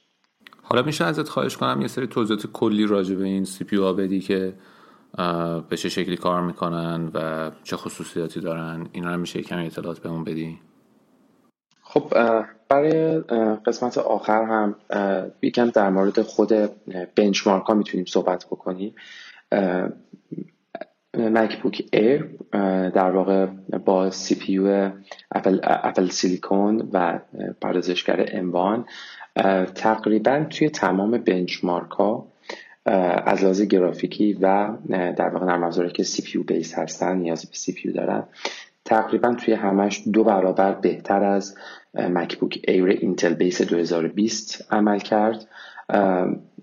حالا 0.62 0.82
میشه 0.82 1.06
ازت 1.06 1.30
خواهش 1.30 1.58
کنم 1.58 1.82
یه 1.82 1.88
سری 1.88 2.08
توضیحات 2.08 2.48
کلی 2.48 2.86
راجع 2.86 3.15
به 3.15 3.24
این 3.24 3.46
سی 3.46 3.63
پی 3.63 3.78
بدی 3.78 4.19
که 4.19 4.54
به 5.69 5.78
چه 5.78 5.89
شکلی 5.89 6.17
کار 6.17 6.41
می‌کنن 6.41 7.12
و 7.13 7.52
چه 7.63 7.76
خصوصیاتی 7.76 8.39
دارن. 8.39 8.88
اینا 8.91 9.13
رو 9.13 9.19
میشه 9.19 9.41
کمی 9.41 9.65
اطلاعات 9.65 10.00
بهمون 10.00 10.24
بدی؟ 10.24 10.60
خب 11.94 12.14
برای 12.70 13.20
قسمت 13.66 13.98
آخر 13.98 14.44
هم 14.44 14.76
یکم 15.42 15.70
در 15.70 15.90
مورد 15.90 16.22
خود 16.22 16.52
بنچمارک 17.16 17.66
ها 17.66 17.74
می‌تونیم 17.74 18.06
صحبت 18.06 18.46
بکنیم. 18.46 18.96
مکبوک 21.18 21.84
ایر 21.94 22.30
در 22.90 23.12
واقع 23.12 23.46
با 23.86 24.10
CPU 24.10 24.92
اپل, 25.32 25.60
اپل 25.64 26.10
سیلیکون 26.10 26.90
و 26.94 27.20
پردازشگر 27.62 28.30
M1 28.32 28.86
تقریبا 29.76 30.46
توی 30.50 30.70
تمام 30.70 31.12
benchmark 31.12 31.92
ها 31.92 32.28
از 33.26 33.44
لحاظ 33.44 33.62
گرافیکی 33.62 34.34
و 34.34 34.78
در 34.90 35.30
واقع 35.30 35.46
نرم 35.46 35.90
که 35.90 36.04
CPU 36.04 36.39
base 36.39 36.74
هستن 36.74 37.18
نیاز 37.18 37.46
به 37.46 37.56
CPU 37.56 37.92
دارن 37.92 38.24
تقریبا 38.86 39.34
توی 39.34 39.54
همش 39.54 40.04
دو 40.13 40.24
برابر 40.24 40.72
بهتر 40.72 41.24
از 41.24 41.56
مکبوک 41.93 42.60
ایر 42.67 42.86
Intel 42.86 43.34
base 43.34 43.62
2020 43.62 44.67
عمل 44.72 45.00
کرد. 45.00 45.48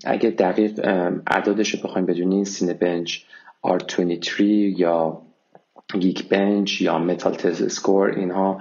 اگه 0.05 0.29
دقیق 0.29 0.79
اعدادش 1.27 1.75
رو 1.75 1.79
بخوایم 1.83 2.05
بدونین 2.05 2.43
Cinebench 2.43 3.17
R23 3.67 4.39
یا 4.39 5.21
Geekbench 5.99 6.81
یا 6.81 6.99
Metal 6.99 7.33
test 7.33 7.73
score 7.73 8.09
اینها 8.09 8.57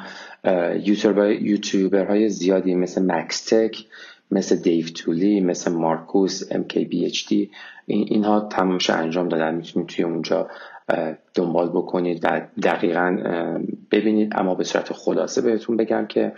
یوتیوبر 1.41 2.07
های 2.07 2.29
زیادی 2.29 2.75
مثل 2.75 3.07
Max 3.07 3.45
Tech 3.45 3.87
مثل 4.31 4.57
دیو 4.57 4.87
تولی 4.87 5.41
مثل 5.41 5.73
Marques 5.73 6.53
Brownlee 7.29 7.51
اینها 7.87 8.41
تمامش 8.41 8.91
انجام 8.91 9.29
دادن. 9.29 9.55
می‌تونید 9.55 9.89
توی 9.89 10.05
اونجا 10.05 10.49
دنبال 11.35 11.69
بکنید 11.69 12.21
و 12.23 12.41
دقیقا 12.63 13.19
ببینید. 13.91 14.33
اما 14.37 14.55
به 14.55 14.65
صورت 14.65 14.93
خلاصه 14.93 15.41
بهتون 15.41 15.77
بگم 15.77 16.07
که 16.07 16.33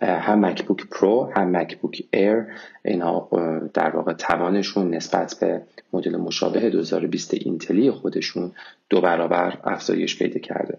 هم 0.00 0.46
مکبوک 0.46 0.86
پرو 0.90 1.30
هم 1.36 1.56
مکبوک 1.56 2.02
ایر 2.12 2.46
اینها 2.84 3.28
در 3.74 3.96
واقع 3.96 4.12
توانشون 4.12 4.94
نسبت 4.94 5.36
به 5.40 5.62
مدل 5.92 6.16
مشابه 6.16 6.70
2020 6.70 7.34
اینتلی 7.34 7.90
خودشون 7.90 8.52
دو 8.90 9.00
برابر 9.00 9.58
افزایش 9.64 10.18
پیدا 10.18 10.40
کرده. 10.40 10.78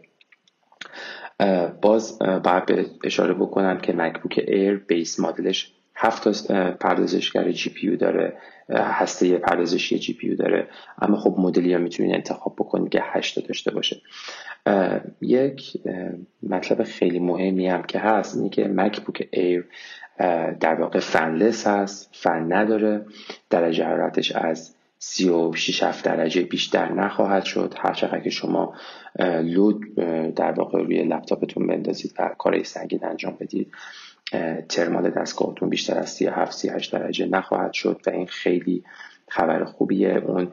باز 1.81 2.19
باید 2.19 2.89
اشاره 3.03 3.33
بکنم 3.33 3.77
که 3.77 3.93
مکبوک 3.93 4.43
ایر 4.47 4.77
base 4.77 5.19
model 5.19 5.58
ش 5.58 5.73
هفت 6.01 6.51
پردازشگر 6.51 7.51
GPU 7.51 7.97
داره 7.97 8.37
هسته 8.69 9.37
پردازشی 9.37 9.99
GPU 9.99 10.35
داره. 10.35 10.67
اما 11.01 11.17
خب 11.17 11.35
مدلی 11.37 11.73
هم 11.73 11.79
می‌تونید 11.79 12.15
انتخاب 12.15 12.55
بکنید 12.55 12.91
که 12.91 13.01
هشت 13.03 13.47
داشته 13.47 13.71
باشه. 13.71 14.01
یک 15.21 15.73
مطلب 16.43 16.83
خیلی 16.83 17.19
مهمی 17.19 17.67
هم 17.67 17.83
که 17.83 17.99
هست 17.99 18.37
اینه 18.37 18.49
که 18.49 18.67
مکبوک 18.67 19.27
ایر 19.31 19.65
در 20.59 20.75
واقع 20.75 20.99
فنلس 20.99 21.67
هست 21.67 22.09
فن 22.13 22.53
نداره. 22.53 23.05
درجه 23.49 23.85
حرارتش 23.85 24.31
از 24.31 24.75
36 24.99 25.83
7 25.83 26.05
درجه 26.05 26.41
بیشتر 26.41 26.93
نخواهد 26.93 27.43
شد. 27.43 27.73
هر 27.77 27.93
چقدر 27.93 28.19
که 28.19 28.29
شما 28.29 28.73
لود 29.43 29.95
در 30.35 30.51
واقع 30.51 30.79
روی 30.79 31.03
لپتاپتون 31.03 31.67
بندازید 31.67 32.13
و 32.19 32.29
کار 32.37 32.63
سنگین 32.63 32.99
انجام 33.03 33.37
بدید 33.39 33.71
ترمال 34.69 35.09
دستگاهتون 35.09 35.69
بیشتر 35.69 35.99
از 35.99 36.09
37 36.09 36.51
38 36.51 36.93
درجه 36.93 37.25
نخواهد 37.25 37.73
شد 37.73 38.01
و 38.07 38.09
این 38.09 38.27
خیلی 38.27 38.83
خبر 39.27 39.63
خوبیه. 39.63 40.23
اون 40.25 40.51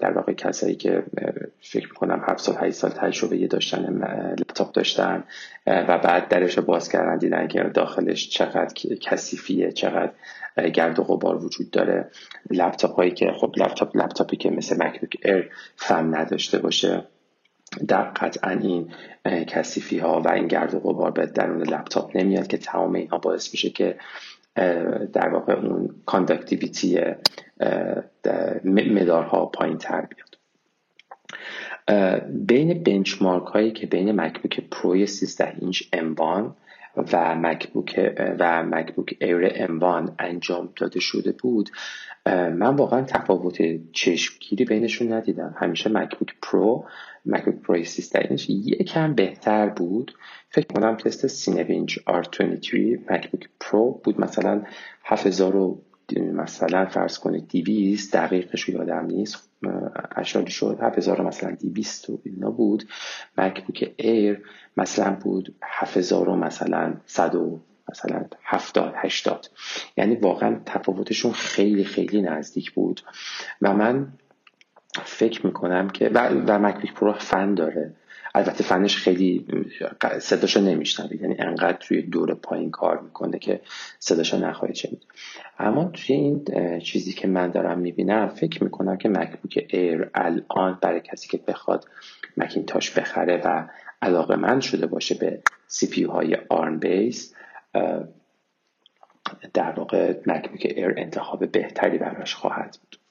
در 0.00 0.12
واقع 0.12 0.32
کسایی 0.32 0.74
که 0.74 1.02
فکر 1.60 1.88
می‌کنم 1.88 2.24
7 2.28 2.38
سال 2.38 2.56
8 2.60 2.70
سال 2.70 2.90
تجربه 2.90 3.46
داشتن 3.46 4.04
لپتاپ 4.38 4.72
داشتن 4.72 5.24
و 5.66 5.98
بعد 5.98 6.28
درش 6.28 6.58
باز 6.58 6.88
کردن 6.88 7.18
دیدن 7.18 7.48
که 7.48 7.62
داخلش 7.62 8.28
چقدر 8.28 8.74
کثیفه 9.00 9.72
چقدر 9.72 10.12
گرد 10.74 10.98
و 10.98 11.02
غبار 11.02 11.44
وجود 11.44 11.70
داره. 11.70 12.10
لپتاپ 12.50 12.96
هایی 12.96 13.10
که 13.10 13.32
خب 13.40 13.52
لپتاپ 13.56 13.96
لپتاپی 13.96 14.36
که 14.36 14.50
مثل 14.50 14.86
مکبوک 14.86 15.16
ایر 15.24 15.50
فن 15.76 16.14
نداشته 16.14 16.58
باشه. 16.58 17.04
در 17.88 18.02
قطعا 18.02 18.50
این 18.50 18.90
کثیفی 19.24 19.98
ها 19.98 20.20
و 20.20 20.28
این 20.28 20.46
گرد 20.46 20.74
و 20.74 20.80
غبار 20.80 21.10
به 21.10 21.26
درون 21.26 21.62
لپتاپ 21.62 22.16
نمیاد 22.16 22.46
که 22.46 22.58
تمام 22.58 22.94
اینها 22.94 23.18
باعث 23.18 23.52
میشه 23.52 23.70
که 23.70 23.96
در 25.12 25.28
واقع 25.28 25.52
اون 25.52 25.94
conductivity 26.06 27.00
مدارها 28.64 29.46
پایین 29.46 29.78
تر 29.78 30.00
بیاد 30.00 30.36
بین 32.30 32.82
benchmark 32.82 33.46
هایی 33.46 33.72
که 33.72 33.86
بین 33.86 34.20
مکبوک 34.20 34.60
پرو 34.70 34.97
ی 34.97 35.06
13 35.06 35.56
اینچ 35.60 35.82
M1 35.82 36.50
و 37.12 37.34
مکبوک 37.34 38.14
و 38.38 38.62
مکبوک 38.62 39.14
ایر 39.20 39.48
M1 39.48 40.10
انجام 40.18 40.72
داده 40.76 41.00
شده 41.00 41.32
بود 41.32 41.70
من 42.26 42.76
واقعا 42.76 43.02
تفاوت 43.02 43.58
چشمگیری 43.92 44.64
بینشون 44.64 45.12
ندیدم. 45.12 45.54
همیشه 45.58 45.90
مکبوک 45.90 46.34
پرو 46.42 46.84
مکبوک 47.26 47.54
پرو 47.54 47.84
13 47.84 48.18
اینچ 48.28 48.50
یکم 48.50 49.14
بهتر 49.14 49.68
بود. 49.68 50.14
فکر 50.50 50.66
کنم 50.66 50.96
تست 50.96 51.26
Cinebench 51.26 51.98
R23 51.98 52.74
مکبوک 53.10 53.48
پرو 53.60 54.00
بود. 54.04 54.20
مثلا 54.20 54.62
7000 55.04 55.74
مثلا 56.32 56.86
فرض 56.86 57.18
کنید 57.18 57.48
200 57.48 58.16
دقیقش 58.16 58.68
یادم 58.68 59.06
نیست. 59.06 59.50
اعشاری 60.16 60.50
شد. 60.50 60.78
7000 60.82 61.22
مثلا 61.22 61.50
200 61.50 62.10
و 62.10 62.20
اینا 62.24 62.50
بود. 62.50 62.88
مکبوک 63.38 63.94
ایر 63.96 64.42
مثلا 64.76 65.12
بود 65.14 65.54
7000 65.62 66.36
مثلا 66.36 66.94
100 67.06 67.36
مثلا 67.90 68.24
70 68.44 68.94
80 68.96 69.50
یعنی 69.96 70.16
واقعا 70.16 70.60
تفاوتشون 70.66 71.32
خیلی 71.32 71.84
خیلی 71.84 72.22
نزدیک 72.22 72.72
بود. 72.72 73.00
و 73.62 73.74
من 73.74 74.12
فکر 75.04 75.46
می‌کنم 75.46 75.90
که 75.90 76.08
و, 76.08 76.28
و 76.28 76.58
مکبوک 76.58 76.94
پرو 76.94 77.12
فن 77.12 77.54
داره. 77.54 77.92
البته 78.34 78.64
فنش 78.64 78.96
خیلی 78.96 79.46
صداشو 80.18 80.60
نمیشنوید 80.60 81.20
یعنی 81.20 81.36
انقدر 81.38 81.78
توی 81.80 82.02
دور 82.02 82.34
پایین 82.34 82.70
کار 82.70 83.00
می‌کنه 83.00 83.38
که 83.38 83.60
صداشو 83.98 84.38
نخواهید 84.38 84.76
شنید. 84.76 85.02
اما 85.58 85.84
توی 85.84 86.16
این 86.16 86.44
چیزی 86.80 87.12
که 87.12 87.28
من 87.28 87.50
دارم 87.50 87.78
می‌بینم 87.78 88.28
فکر 88.28 88.64
می‌کنم 88.64 88.96
که 88.96 89.08
مکبوک 89.08 89.66
ایر 89.68 90.10
الان 90.14 90.78
برای 90.82 91.00
کسی 91.00 91.28
که 91.28 91.40
بخواد 91.46 91.88
مکینتاش 92.36 92.98
بخره 92.98 93.42
و 93.44 93.68
علاقه‌مند 94.02 94.60
شده 94.60 94.86
باشه 94.86 95.14
به 95.14 95.42
CPU 95.66 96.04
های 96.04 96.36
ARM 96.48 96.78
base 96.78 97.34
در 99.54 99.72
واقع 99.76 100.14
مکبوک 100.26 100.72
ایر 100.76 100.94
انتخاب 100.96 101.52
بهتری 101.52 101.98
براش 101.98 102.34
خواهد 102.34 102.78
بود. 102.82 103.05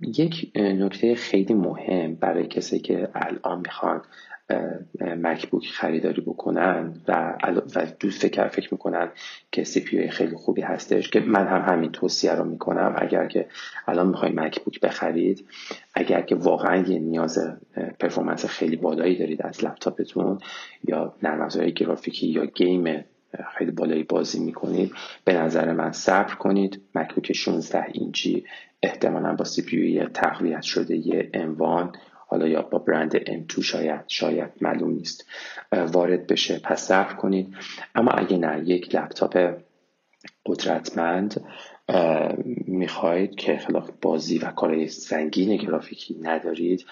یک 0.00 0.52
نکته 0.56 1.14
خیلی 1.14 1.54
مهم 1.54 2.14
برای 2.14 2.46
کسی 2.46 2.78
که 2.78 3.08
الان 3.14 3.58
می‌خوان 3.58 4.02
مکبوک 5.00 5.66
خریداری 5.66 6.20
بکنن 6.20 6.94
و, 7.08 7.34
و 7.74 7.86
دوست 8.00 8.22
فکر 8.22 8.48
فکر 8.48 8.68
می‌کنن 8.74 9.08
که 9.52 9.64
CPU 9.64 10.08
خیلی 10.08 10.36
خوبی 10.36 10.60
هستش 10.60 11.10
که 11.10 11.20
من 11.20 11.46
هم 11.46 11.74
همین 11.74 11.92
توصیه 11.92 12.32
رو 12.32 12.44
می‌کنم. 12.44 12.94
اگر 12.98 13.26
که 13.26 13.46
الان 13.88 14.06
می‌خواید 14.08 14.40
مکبوک 14.40 14.80
بخرید 14.80 15.46
اگر 15.94 16.22
که 16.22 16.34
واقعا 16.34 16.76
یه 16.76 16.98
نیاز 16.98 17.38
performance 18.00 18.46
خیلی 18.46 18.76
بالایی 18.76 19.18
دارید 19.18 19.42
از 19.42 19.64
لپتاپتون 19.64 20.38
یا 20.88 21.14
نرم 21.22 21.48
گرافیکی 21.48 22.26
یا 22.26 22.46
گیم 22.46 23.04
خیلی 23.58 23.70
بالایی 23.70 24.02
بازی 24.02 24.44
می‌کنید 24.44 24.92
به 25.24 25.32
نظر 25.32 25.72
من 25.72 25.92
صبر 25.92 26.34
کنید. 26.34 26.80
مکبوک 26.94 27.32
16 27.32 27.86
اینچی 27.92 28.44
احتمالا 28.84 29.34
با 29.34 29.44
CPU 29.44 30.06
تقویت 30.14 30.62
شده 30.62 30.96
M1 30.96 31.92
حالا 32.26 32.48
یا 32.48 32.62
با 32.62 32.78
برند 32.78 33.18
M2 33.18 33.62
شاید 33.62 34.00
شاید 34.08 34.50
معلوم 34.60 34.90
نیست. 34.90 35.26
وارد 35.72 36.26
بشه. 36.26 36.58
پس 36.58 36.82
صبر 36.82 37.14
کنید. 37.14 37.56
اما 37.94 38.10
اگه 38.10 38.36
نه 38.36 38.68
یک 38.68 38.94
لپتاپ 38.94 39.54
قدرتمند 40.46 41.44
می‌خواهید 42.66 43.34
که 43.34 43.56
خلاف 43.56 43.90
بازی 44.02 44.38
و 44.38 44.50
کارهای 44.50 44.88
سنگین 44.88 45.56
گرافیکی 45.56 46.18
ندارید 46.22 46.86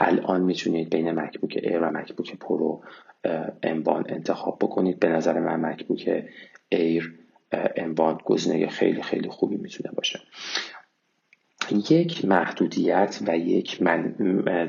الان 0.00 0.40
می‌تونید 0.40 0.90
بین 0.90 1.10
MacBook 1.10 1.58
Air 1.62 1.80
و 1.80 1.90
MacBook 1.90 2.36
Pro 2.36 2.82
M1 3.62 4.04
انتخاب 4.08 4.58
بکنید. 4.60 4.98
به 4.98 5.08
نظر 5.08 5.40
من 5.40 5.70
MacBook 5.70 6.24
Air 6.68 7.18
M1 7.76 8.18
گزینه 8.24 8.68
خیلی 8.68 9.02
خیلی 9.02 9.28
خوبی 9.28 9.56
می‌تونه 9.56 9.90
باشه. 9.94 10.20
یک 11.72 12.24
محدودیت 12.24 13.18
و 13.26 13.38
یک 13.38 13.82
من 13.82 14.14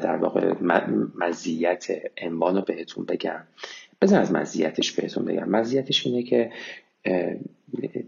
در 0.01 0.15
واقع 0.15 0.53
مزیت 1.15 1.87
امبان 2.17 2.55
رو 2.55 2.61
بهتون 2.61 3.05
بگم. 3.05 3.43
بزن 4.01 4.19
از 4.19 4.31
مزیتش 4.31 4.91
بهتون 4.91 5.25
بگم. 5.25 5.49
مزیتش 5.49 6.05
اینه 6.07 6.23
که 6.23 6.51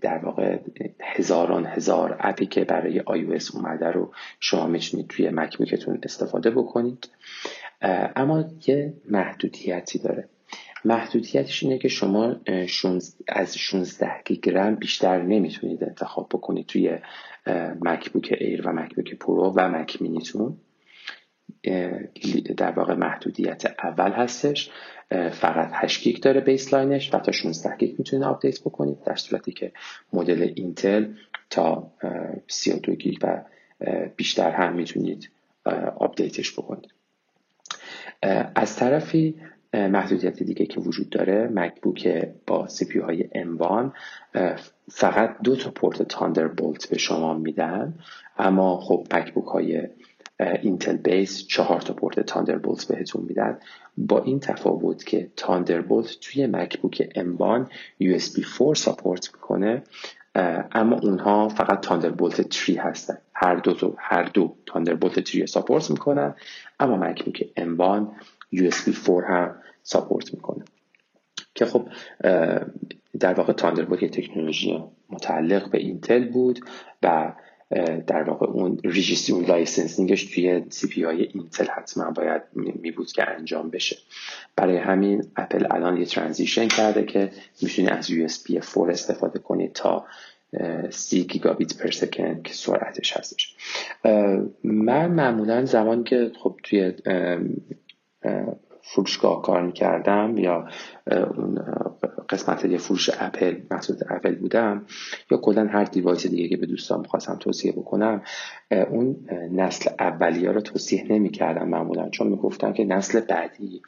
در 0.02 0.18
واقع 0.18 0.58
هزاران 1.02 1.66
هزار 1.66 2.18
اپی 2.20 2.46
که 2.46 2.64
برای 2.64 3.00
iOS 3.00 3.56
اومده 3.56 3.88
رو 3.88 4.14
شما 4.40 4.68
می‌تونید 4.68 5.08
توی 5.08 5.30
مکبوکتون 5.30 6.00
استفاده 6.04 6.52
بکنید. 6.52 7.10
اما 8.16 8.46
یه 8.68 8.94
محدودیتی 9.10 10.00
داره. 10.00 10.28
محدودیتش 10.86 11.64
اینه 11.64 11.78
که 11.78 11.88
شما 11.88 12.36
از 13.28 13.58
16 13.58 14.12
گیگرم 14.26 14.76
بیشتر 14.76 15.22
نمی‌تونید 15.22 15.84
انتخاب 15.84 16.30
بکنید 16.30 16.66
توی 16.66 16.98
MacBook 17.82 18.36
Air 18.40 18.68
و 18.68 18.74
MacBook 18.74 19.16
Pro 19.16 19.54
و 19.56 19.68
Mac 19.68 20.02
mini 20.02 20.34
تون 20.34 20.58
در 22.58 22.72
واقع 22.72 22.94
محدودیت 22.94 23.64
اول 23.84 24.12
هستش. 24.12 24.72
فقط 25.32 25.70
8 25.74 26.04
گیگ 26.04 26.20
داره 26.20 26.42
baseline 26.42 26.99
ش 26.99 27.14
و 27.14 27.20
تا 27.20 27.32
16 27.32 27.78
گیگ 27.78 28.00
می‌تونید 28.00 28.26
آپدیت 28.26 28.62
بکنید. 28.62 29.04
در 29.04 29.16
صورتی 29.16 29.52
که 29.52 29.72
مدل 30.14 30.54
اینتل 30.56 31.14
تا 31.50 31.92
32 32.48 32.96
گیگ 32.96 33.18
و 33.22 33.42
بیشتر 34.16 34.52
هم 34.52 34.74
می‌تونید 34.74 35.30
آپدیتش 35.96 36.54
بکنید. 36.54 36.94
از 38.56 38.76
طرفی 38.76 39.36
محدودیت 39.74 40.44
دیگه 40.44 40.66
که 40.66 40.80
وجود 40.80 41.10
داره 41.10 41.50
MacBook 41.54 42.28
با 42.48 42.68
CPU 42.68 43.00
های 43.00 43.24
M1 43.24 43.92
فقط 44.92 45.36
دو 45.44 45.56
تا 45.56 45.72
پورت 45.72 46.04
Thunderbolt 46.04 46.90
به 46.90 46.98
شما 46.98 47.34
میدن. 47.34 47.94
اما 48.38 48.78
خب 48.78 49.08
MacBook 49.14 49.46
های 49.46 49.88
اینتل 50.62 50.98
base 50.98 51.48
چهار 51.48 51.82
تا 51.82 51.94
پورت 51.94 52.20
Thunderbolt 52.20 52.86
بهتون 52.86 53.26
میدن. 53.28 53.60
با 53.98 54.20
این 54.20 54.40
تفاوت 54.40 55.06
که 55.06 55.32
Thunderbolt 55.36 56.18
توی 56.22 56.48
MacBook 56.48 57.04
M1 57.04 57.66
USB 58.04 58.58
4 58.58 58.76
support 58.76 59.30
می‌کنه 59.34 59.84
اما 60.72 61.00
اونها 61.00 61.50
فقط 61.50 61.80
Thunderbolt 61.82 62.54
3 62.54 62.82
هستن. 62.82 63.18
هر 63.34 63.56
دو 63.56 63.74
تو 63.74 63.96
هر 63.98 64.24
دو 64.24 64.56
Thunderbolt 64.66 65.28
3 65.28 65.46
support 65.46 65.92
می‌کنن. 65.92 66.36
اما 66.80 66.96
MacBook 66.96 67.44
M1 67.58 68.08
USB 68.56 69.06
4 69.06 69.24
هم 69.24 69.56
support 69.84 70.34
می‌کنه. 70.34 70.64
که 71.56 71.66
خب 71.66 71.88
در 73.20 73.34
واقع 73.34 73.54
Thunderbolt 73.54 74.06
تکنولوژی 74.06 74.84
متعلق 75.10 75.72
به 75.72 75.78
اینتل 75.78 76.28
بود 76.28 76.60
و 77.04 77.34
در 78.08 78.24
واقع 78.24 78.46
اون 78.48 78.80
registry 78.84 79.34
اون 79.34 79.46
licensing 79.46 80.09
ش 80.09 80.24
توی 80.24 80.64
CPU 80.70 81.04
های 81.04 81.22
اینتل 81.22 81.66
حتما 81.66 82.12
باید 82.12 82.42
می 82.54 82.92
بود 82.92 83.12
که 83.12 83.30
انجام 83.30 83.70
بشه. 83.70 83.98
برای 84.56 84.78
همین 84.78 85.24
اپل 85.36 85.68
الان 85.72 85.98
یه 85.98 86.06
transition 86.06 86.68
کرده 86.68 87.04
که 87.04 87.32
می‌تونی 87.62 87.88
از 87.88 88.10
USB 88.10 88.44
4 88.74 88.92
استفاده 88.92 89.40
کنید 89.40 89.74
تا 89.74 90.06
سی 90.90 91.24
گیگابیت 91.24 91.78
per 91.78 91.92
second 91.92 92.44
که 92.44 92.54
سرعتش 92.54 93.18
هستش. 93.18 93.56
من 94.64 95.12
معمولا 95.12 95.66
زمانی 95.66 96.04
که 96.04 96.32
خب 96.44 96.56
توی 96.64 96.94
فروشگاه 98.84 99.42
کار 99.42 99.62
می‌کردم 99.62 100.38
یا 100.38 100.68
اون 101.12 101.60
قسمت 102.30 102.66
یه 102.66 102.78
فروش 102.78 103.10
اپل 103.20 103.62
محصول 103.72 103.96
اپل 104.10 104.36
بودم 104.36 104.86
یا 105.32 105.38
کلا 105.38 105.68
هر 105.68 105.84
device 105.84 106.28
دیگه 106.28 106.48
که 106.48 106.58
به 106.58 106.66
دوستان 106.66 107.00
می‌خواستم 107.00 107.36
توصیه 107.36 107.72
بکنم 107.72 108.22
اون 108.72 109.16
نسل 109.52 109.90
اولیه 110.00 110.52
رو 110.52 110.62
توصیه 110.62 111.06
نمی‌کردم 111.10 111.70
معمولا 111.70 112.10
چون 112.10 112.28
می‌گفتم 112.28 112.74
که 112.74 112.84
نسل 112.84 113.20
بعدی 113.20 113.82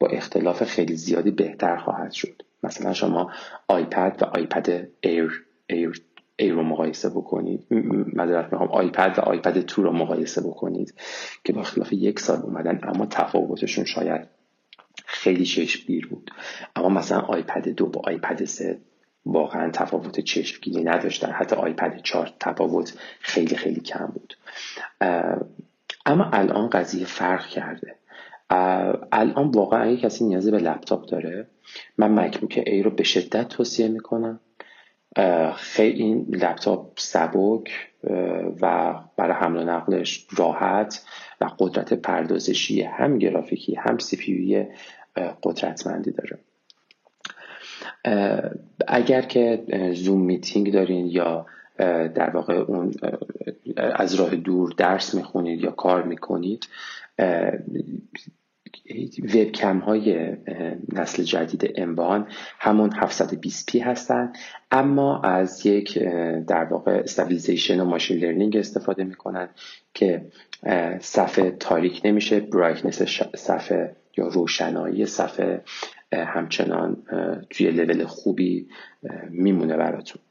با 0.00 0.06
اختلاف 0.06 0.64
خیلی 0.64 0.96
زیادی 0.96 1.30
بهتر 1.30 1.76
خواهد 1.76 2.12
شد. 2.12 2.42
مثلا 2.62 2.92
شما 2.92 3.30
iPad 3.68 4.18
و 4.20 4.24
iPad 4.24 4.88
Air 5.00 5.44
Air 5.66 6.02
ای 6.38 6.50
رو 6.50 6.62
مقایسه 6.62 7.08
بکنید. 7.08 7.66
معذرت 8.14 8.52
می‌خوام 8.52 8.70
iPad 8.70 9.14
و 9.18 9.20
iPad 9.20 9.60
two 9.60 9.82
رو 9.82 9.92
مقایسه 9.92 10.40
بکنید 10.40 10.94
که 11.44 11.52
با 11.52 11.62
خلاف 11.62 11.92
یک 11.92 12.20
سال 12.20 12.38
اومدن 12.38 12.80
اما 12.82 13.06
تفاوتشون 13.06 13.84
شاید 13.84 14.28
خیلی 15.06 15.44
چشمگیر 15.44 16.06
بود. 16.06 16.30
اما 16.76 16.88
مثلا 16.88 17.20
آیپد 17.20 17.68
دو 17.68 17.86
با 17.86 18.00
آیپد 18.04 18.44
سه 18.44 18.78
واقعا 19.26 19.70
تفاوت 19.70 20.20
چشمگیری 20.20 20.84
نداشتن. 20.84 21.30
حتی 21.30 21.56
آیپد 21.56 22.00
چهار 22.02 22.30
تفاوت 22.40 22.98
خیلی 23.20 23.56
خیلی 23.56 23.80
کم 23.80 24.06
بود. 24.06 24.36
اما 26.06 26.24
الان 26.32 26.68
قضیه 26.68 27.04
فرق 27.04 27.46
کرده. 27.46 27.94
الان 29.12 29.50
واقعا 29.50 29.82
اگه 29.82 29.96
کسی 29.96 30.24
نیازی 30.24 30.50
به 30.50 30.58
لپتاپ 30.58 31.06
داره 31.06 31.46
من 31.98 32.18
مکبوک 32.18 32.62
ای 32.66 32.82
رو 32.82 32.90
به 32.90 33.02
شدت 33.02 33.48
توصیه 33.48 33.88
می‌کنم. 33.88 34.40
خیلی 35.56 36.02
این 36.02 36.26
لپتاپ 36.30 36.92
سبک 36.96 37.70
و 38.60 38.94
برای 39.16 39.36
حمل 39.36 39.58
و 39.58 39.64
نقلش 39.64 40.26
راحت 40.36 41.04
و 41.40 41.50
قدرت 41.58 41.92
پردازشی 41.94 42.82
هم 42.82 43.18
گرافیکی 43.18 43.74
هم 43.74 43.98
سی 43.98 44.66
قدرتمندی 45.42 46.12
داره. 46.12 46.38
اگر 48.88 49.22
که 49.22 49.62
زوم 49.94 50.20
میتینگ 50.20 50.72
دارین 50.72 51.06
یا 51.06 51.46
در 52.14 52.30
واقع 52.30 52.54
اون 52.54 52.94
از 53.76 54.14
راه 54.14 54.36
دور 54.36 54.74
درس 54.76 55.14
می‌خونید 55.14 55.60
یا 55.60 55.70
کار 55.70 56.02
می‌کنید 56.02 56.68
وبکم 59.34 59.78
های 59.78 60.36
نسل 60.92 61.22
جدید 61.22 61.72
امبان 61.76 62.26
همون 62.58 62.90
720p 62.90 63.76
هستن. 63.76 64.32
اما 64.70 65.20
از 65.20 65.66
یک 65.66 65.98
در 66.46 66.64
واقع 66.64 66.92
stabilization 66.92 67.80
و 67.80 67.84
machine 67.84 68.18
learning 68.18 68.56
استفاده 68.56 69.04
می‌کنن 69.04 69.48
که 69.94 70.26
صفحه 71.00 71.50
تاریک 71.50 72.00
نمیشه 72.04 72.40
brightness 72.40 73.02
صفحه 73.36 73.96
یا 74.16 74.28
روشنایی 74.28 75.06
صفحه 75.06 75.62
همچنان 76.12 77.02
توی 77.50 77.70
لول 77.70 78.04
خوبی 78.04 78.68
میمونه 79.30 79.76
براتون. 79.76 80.22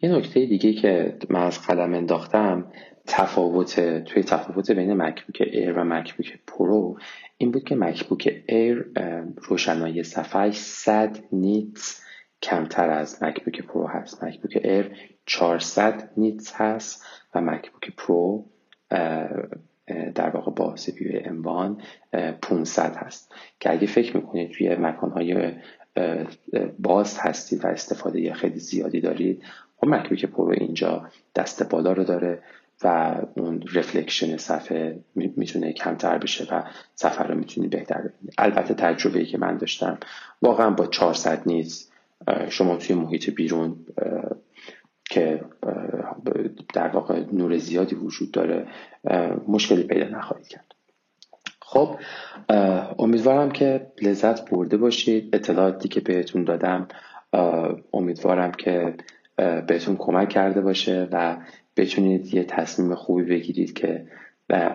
یه 0.00 0.12
نکته 0.12 0.46
دیگه 0.46 0.72
که 0.72 1.16
من 1.30 1.42
از 1.42 1.66
قلم 1.66 1.94
انداختم 1.94 2.72
تفاوت 3.06 3.80
توی 4.04 4.22
تفاوت 4.22 4.70
بین 4.70 4.92
MacBook 4.92 5.48
Air 5.52 5.72
و 5.72 5.84
MacBook 5.84 6.38
Pro 6.46 6.98
این 7.38 7.50
بود 7.50 7.64
که 7.64 7.76
MacBook 7.76 8.42
Air 8.48 8.86
روشنایی 9.36 10.02
صفحه 10.02 10.50
100 10.50 11.18
nits 11.32 12.02
کمتر 12.42 12.90
از 12.90 13.22
MacBook 13.22 13.62
Pro 13.62 13.86
هست. 13.86 14.24
MacBook 14.24 14.60
Air 14.64 14.90
400 15.26 16.10
nits 16.16 16.52
هست 16.54 17.06
و 17.34 17.40
MacBook 17.40 17.96
Pro 17.96 18.44
در 20.14 20.30
واقع 20.30 20.52
با 20.52 20.76
CPU 20.76 21.18
M1 21.18 21.82
500 22.42 22.96
هست. 22.96 23.34
که 23.60 23.72
اگه 23.72 23.86
فکر 23.86 24.16
می‌کنید 24.16 24.50
توی 24.50 24.76
مکانهای 24.76 25.52
باز 26.78 27.18
هستید 27.18 27.64
و 27.64 27.68
استفاده 27.68 28.34
خیلی 28.34 28.58
زیادی 28.58 29.00
دارید 29.00 29.42
خب 29.76 29.88
MacBook 29.88 30.24
Pro 30.24 30.50
اینجا 30.50 31.08
دست 31.36 31.70
بالا 31.70 31.92
رو 31.92 32.04
داره. 32.04 32.42
و 32.84 33.16
اون 33.36 33.62
reflection 33.74 34.36
صفحه 34.36 35.00
می‌تونه 35.14 35.72
کمتر 35.72 36.18
بشه 36.18 36.44
و 36.54 36.62
صفحه 36.94 37.26
رو 37.26 37.34
می‌تونی 37.34 37.68
بهتر 37.68 37.98
ببینی. 37.98 38.32
البته 38.38 38.74
تجربه 38.74 39.18
ای 39.18 39.26
که 39.26 39.38
من 39.38 39.56
داشتم 39.56 39.98
واقعا 40.42 40.70
با 40.70 40.86
400 40.86 41.42
نیز 41.46 41.90
شما 42.48 42.76
توی 42.76 42.96
محیط 42.96 43.30
بیرون 43.30 43.76
که 45.10 45.44
در 46.74 46.88
واقع 46.88 47.24
نور 47.32 47.58
زیادی 47.58 47.94
وجود 47.94 48.30
داره 48.30 48.66
مشکلی 49.48 49.82
پیدا 49.82 50.18
نخواهید 50.18 50.48
کرد. 50.48 50.74
خب 51.62 51.96
امیدوارم 52.98 53.50
که 53.50 53.86
لذت 54.02 54.50
برده 54.50 54.76
باشید. 54.76 55.36
اطلاعاتی 55.36 55.88
که 55.88 56.00
بهتون 56.00 56.44
دادم 56.44 56.88
امیدوارم 57.92 58.52
که 58.52 58.94
بهتون 59.66 59.96
کمک 59.96 60.28
کرده 60.28 60.60
باشه 60.60 61.08
و 61.12 61.36
بتونید 61.76 62.34
یه 62.34 62.44
تصمیم 62.44 62.94
خوبی 62.94 63.22
بگیرید 63.22 63.72
که 63.72 64.06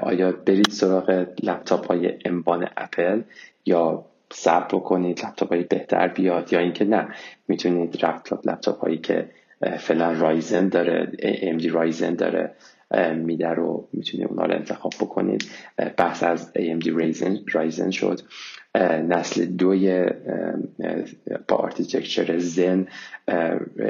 آیا 0.01 0.31
برید 0.31 0.69
سراغ 0.69 1.27
لپتاپ 1.43 1.87
های 1.87 2.13
M1 2.25 2.69
اپل 2.77 3.21
یا 3.65 4.05
صبر 4.33 4.67
بکنید 4.77 5.25
لپتاپ 5.25 5.49
های 5.49 5.63
بهتر 5.63 6.07
بیاد 6.07 6.53
یا 6.53 6.59
اینکه 6.59 6.85
نه 6.85 7.07
می‌تونید 7.47 8.05
لپتاپ 8.05 8.47
لپتاپ 8.47 8.79
هایی 8.79 8.97
که 8.97 9.29
فعلا 9.79 10.11
Ryzen 10.11 10.69
داره 10.69 11.11
AMD 11.21 11.65
Ryzen 11.65 12.15
داره 12.15 12.51
میده 13.15 13.47
رو 13.49 13.89
می‌تونید 13.93 14.27
اونا 14.27 14.45
رو 14.45 14.53
انتخاب 14.53 14.93
بکنید. 14.99 15.45
بحث 15.97 16.23
از 16.23 16.51
AMD 16.55 16.87
Ryzen 16.87 17.37
Ryzen 17.53 17.91
شد. 17.91 18.19
نسل 19.09 19.45
دوی 19.45 20.05
با 21.47 21.55
architecture 21.55 22.37
Zen 22.37 22.87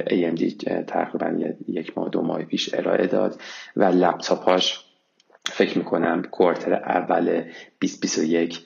AMD 0.08 0.43
تقریبا 0.88 1.39
یک 1.68 1.98
ماه 1.98 2.10
دو 2.10 2.22
ماه 2.22 2.43
پیش 2.43 2.74
ارائه 2.74 3.08
داد 3.08 3.41
و 3.76 3.84
لپتاپاش 3.84 4.86
فکر 5.45 5.78
می‌کنم 5.78 6.22
quarter 6.22 6.74
اول 6.74 7.43
2021 7.82 8.66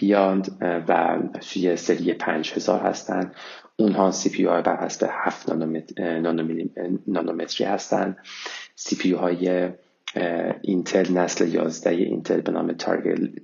بیاند 0.00 0.56
و 0.88 1.18
توی 1.40 1.76
سری 1.76 2.12
5000 2.14 2.80
هستن. 2.80 3.32
اونها 3.76 4.10
CPU 4.10 4.44
بر 4.44 4.84
حسب 4.84 5.08
7 5.10 5.52
نانومتری 7.06 7.66
هستن. 7.66 8.16
CPU 8.74 9.12
های 9.12 9.68
اینتل 10.62 11.12
نسل 11.12 11.48
11 11.48 11.90
اینتل 11.90 12.40
به 12.40 12.52
نام 12.52 12.72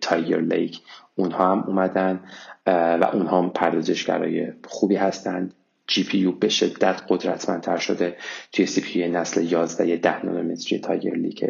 Tiger 0.01 0.41
Lake 0.41 0.81
اونها 1.15 1.53
هم 1.53 1.65
اومدن 1.67 2.21
و 2.67 3.11
اونها 3.13 3.43
هم 3.43 3.51
پردازشگرای 3.51 4.53
خوبی 4.65 4.97
هستند 4.97 5.55
GPU 5.87 6.33
به 6.33 6.49
شدت 6.49 7.03
قدرتمندتر 7.09 7.77
شده 7.77 8.17
توی 8.53 8.67
CPU 8.67 9.09
نسل 9.09 9.53
11 9.53 9.97
10 9.97 10.27
نانومتری 10.27 10.79
Tiger 10.79 11.15
Lake 11.15 11.45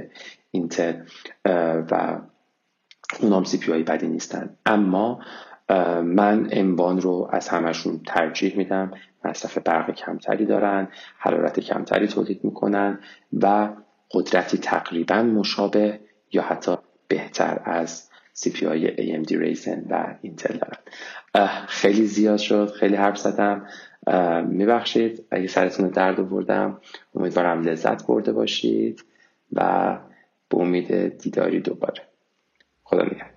اینتل 0.50 0.94
و 1.90 2.18
اونام 3.20 3.44
CPU 3.44 3.82
بدی 3.82 4.06
نیستن. 4.06 4.56
اما 4.66 5.20
من 6.02 6.48
M1 6.50 7.00
رو 7.00 7.28
از 7.32 7.48
همشون 7.48 8.00
ترجیح 8.06 8.56
میدم. 8.56 8.90
مصرف 9.24 9.58
برق 9.58 9.94
کمتری 9.94 10.46
دارن 10.46 10.88
حرارت 11.18 11.60
کمتری 11.60 12.06
تولید 12.06 12.44
می‌کنن 12.44 12.98
و 13.42 13.68
قدرتی 14.10 14.58
تقریبا 14.58 15.22
مشابه 15.22 16.00
یا 16.32 16.42
حتی 16.42 16.76
بهتر 17.08 17.60
از 17.64 18.08
CPU 18.32 18.66
های 18.66 18.88
AMD 18.96 19.32
Ryzen 19.32 19.84
و 19.90 20.14
اینتل 20.22 20.58
دارن. 20.58 20.78
خیلی 21.66 22.06
زیاد 22.06 22.38
شد 22.38 22.70
خیلی 22.70 22.96
حرف 22.96 23.18
زدم. 23.18 23.66
میبخشید. 24.48 25.24
اگه 25.30 25.46
سرتون 25.46 25.88
درد 25.88 26.28
بردم 26.30 26.80
امیدوارم 27.14 27.62
لذت 27.62 28.06
برده 28.06 28.32
باشید 28.32 29.04
و 29.52 29.98
به 30.48 30.58
امید 30.58 31.18
دیداری 31.18 31.60
دوباره. 31.60 32.02
خدا 32.86 33.04
نگهدار. 33.04 33.35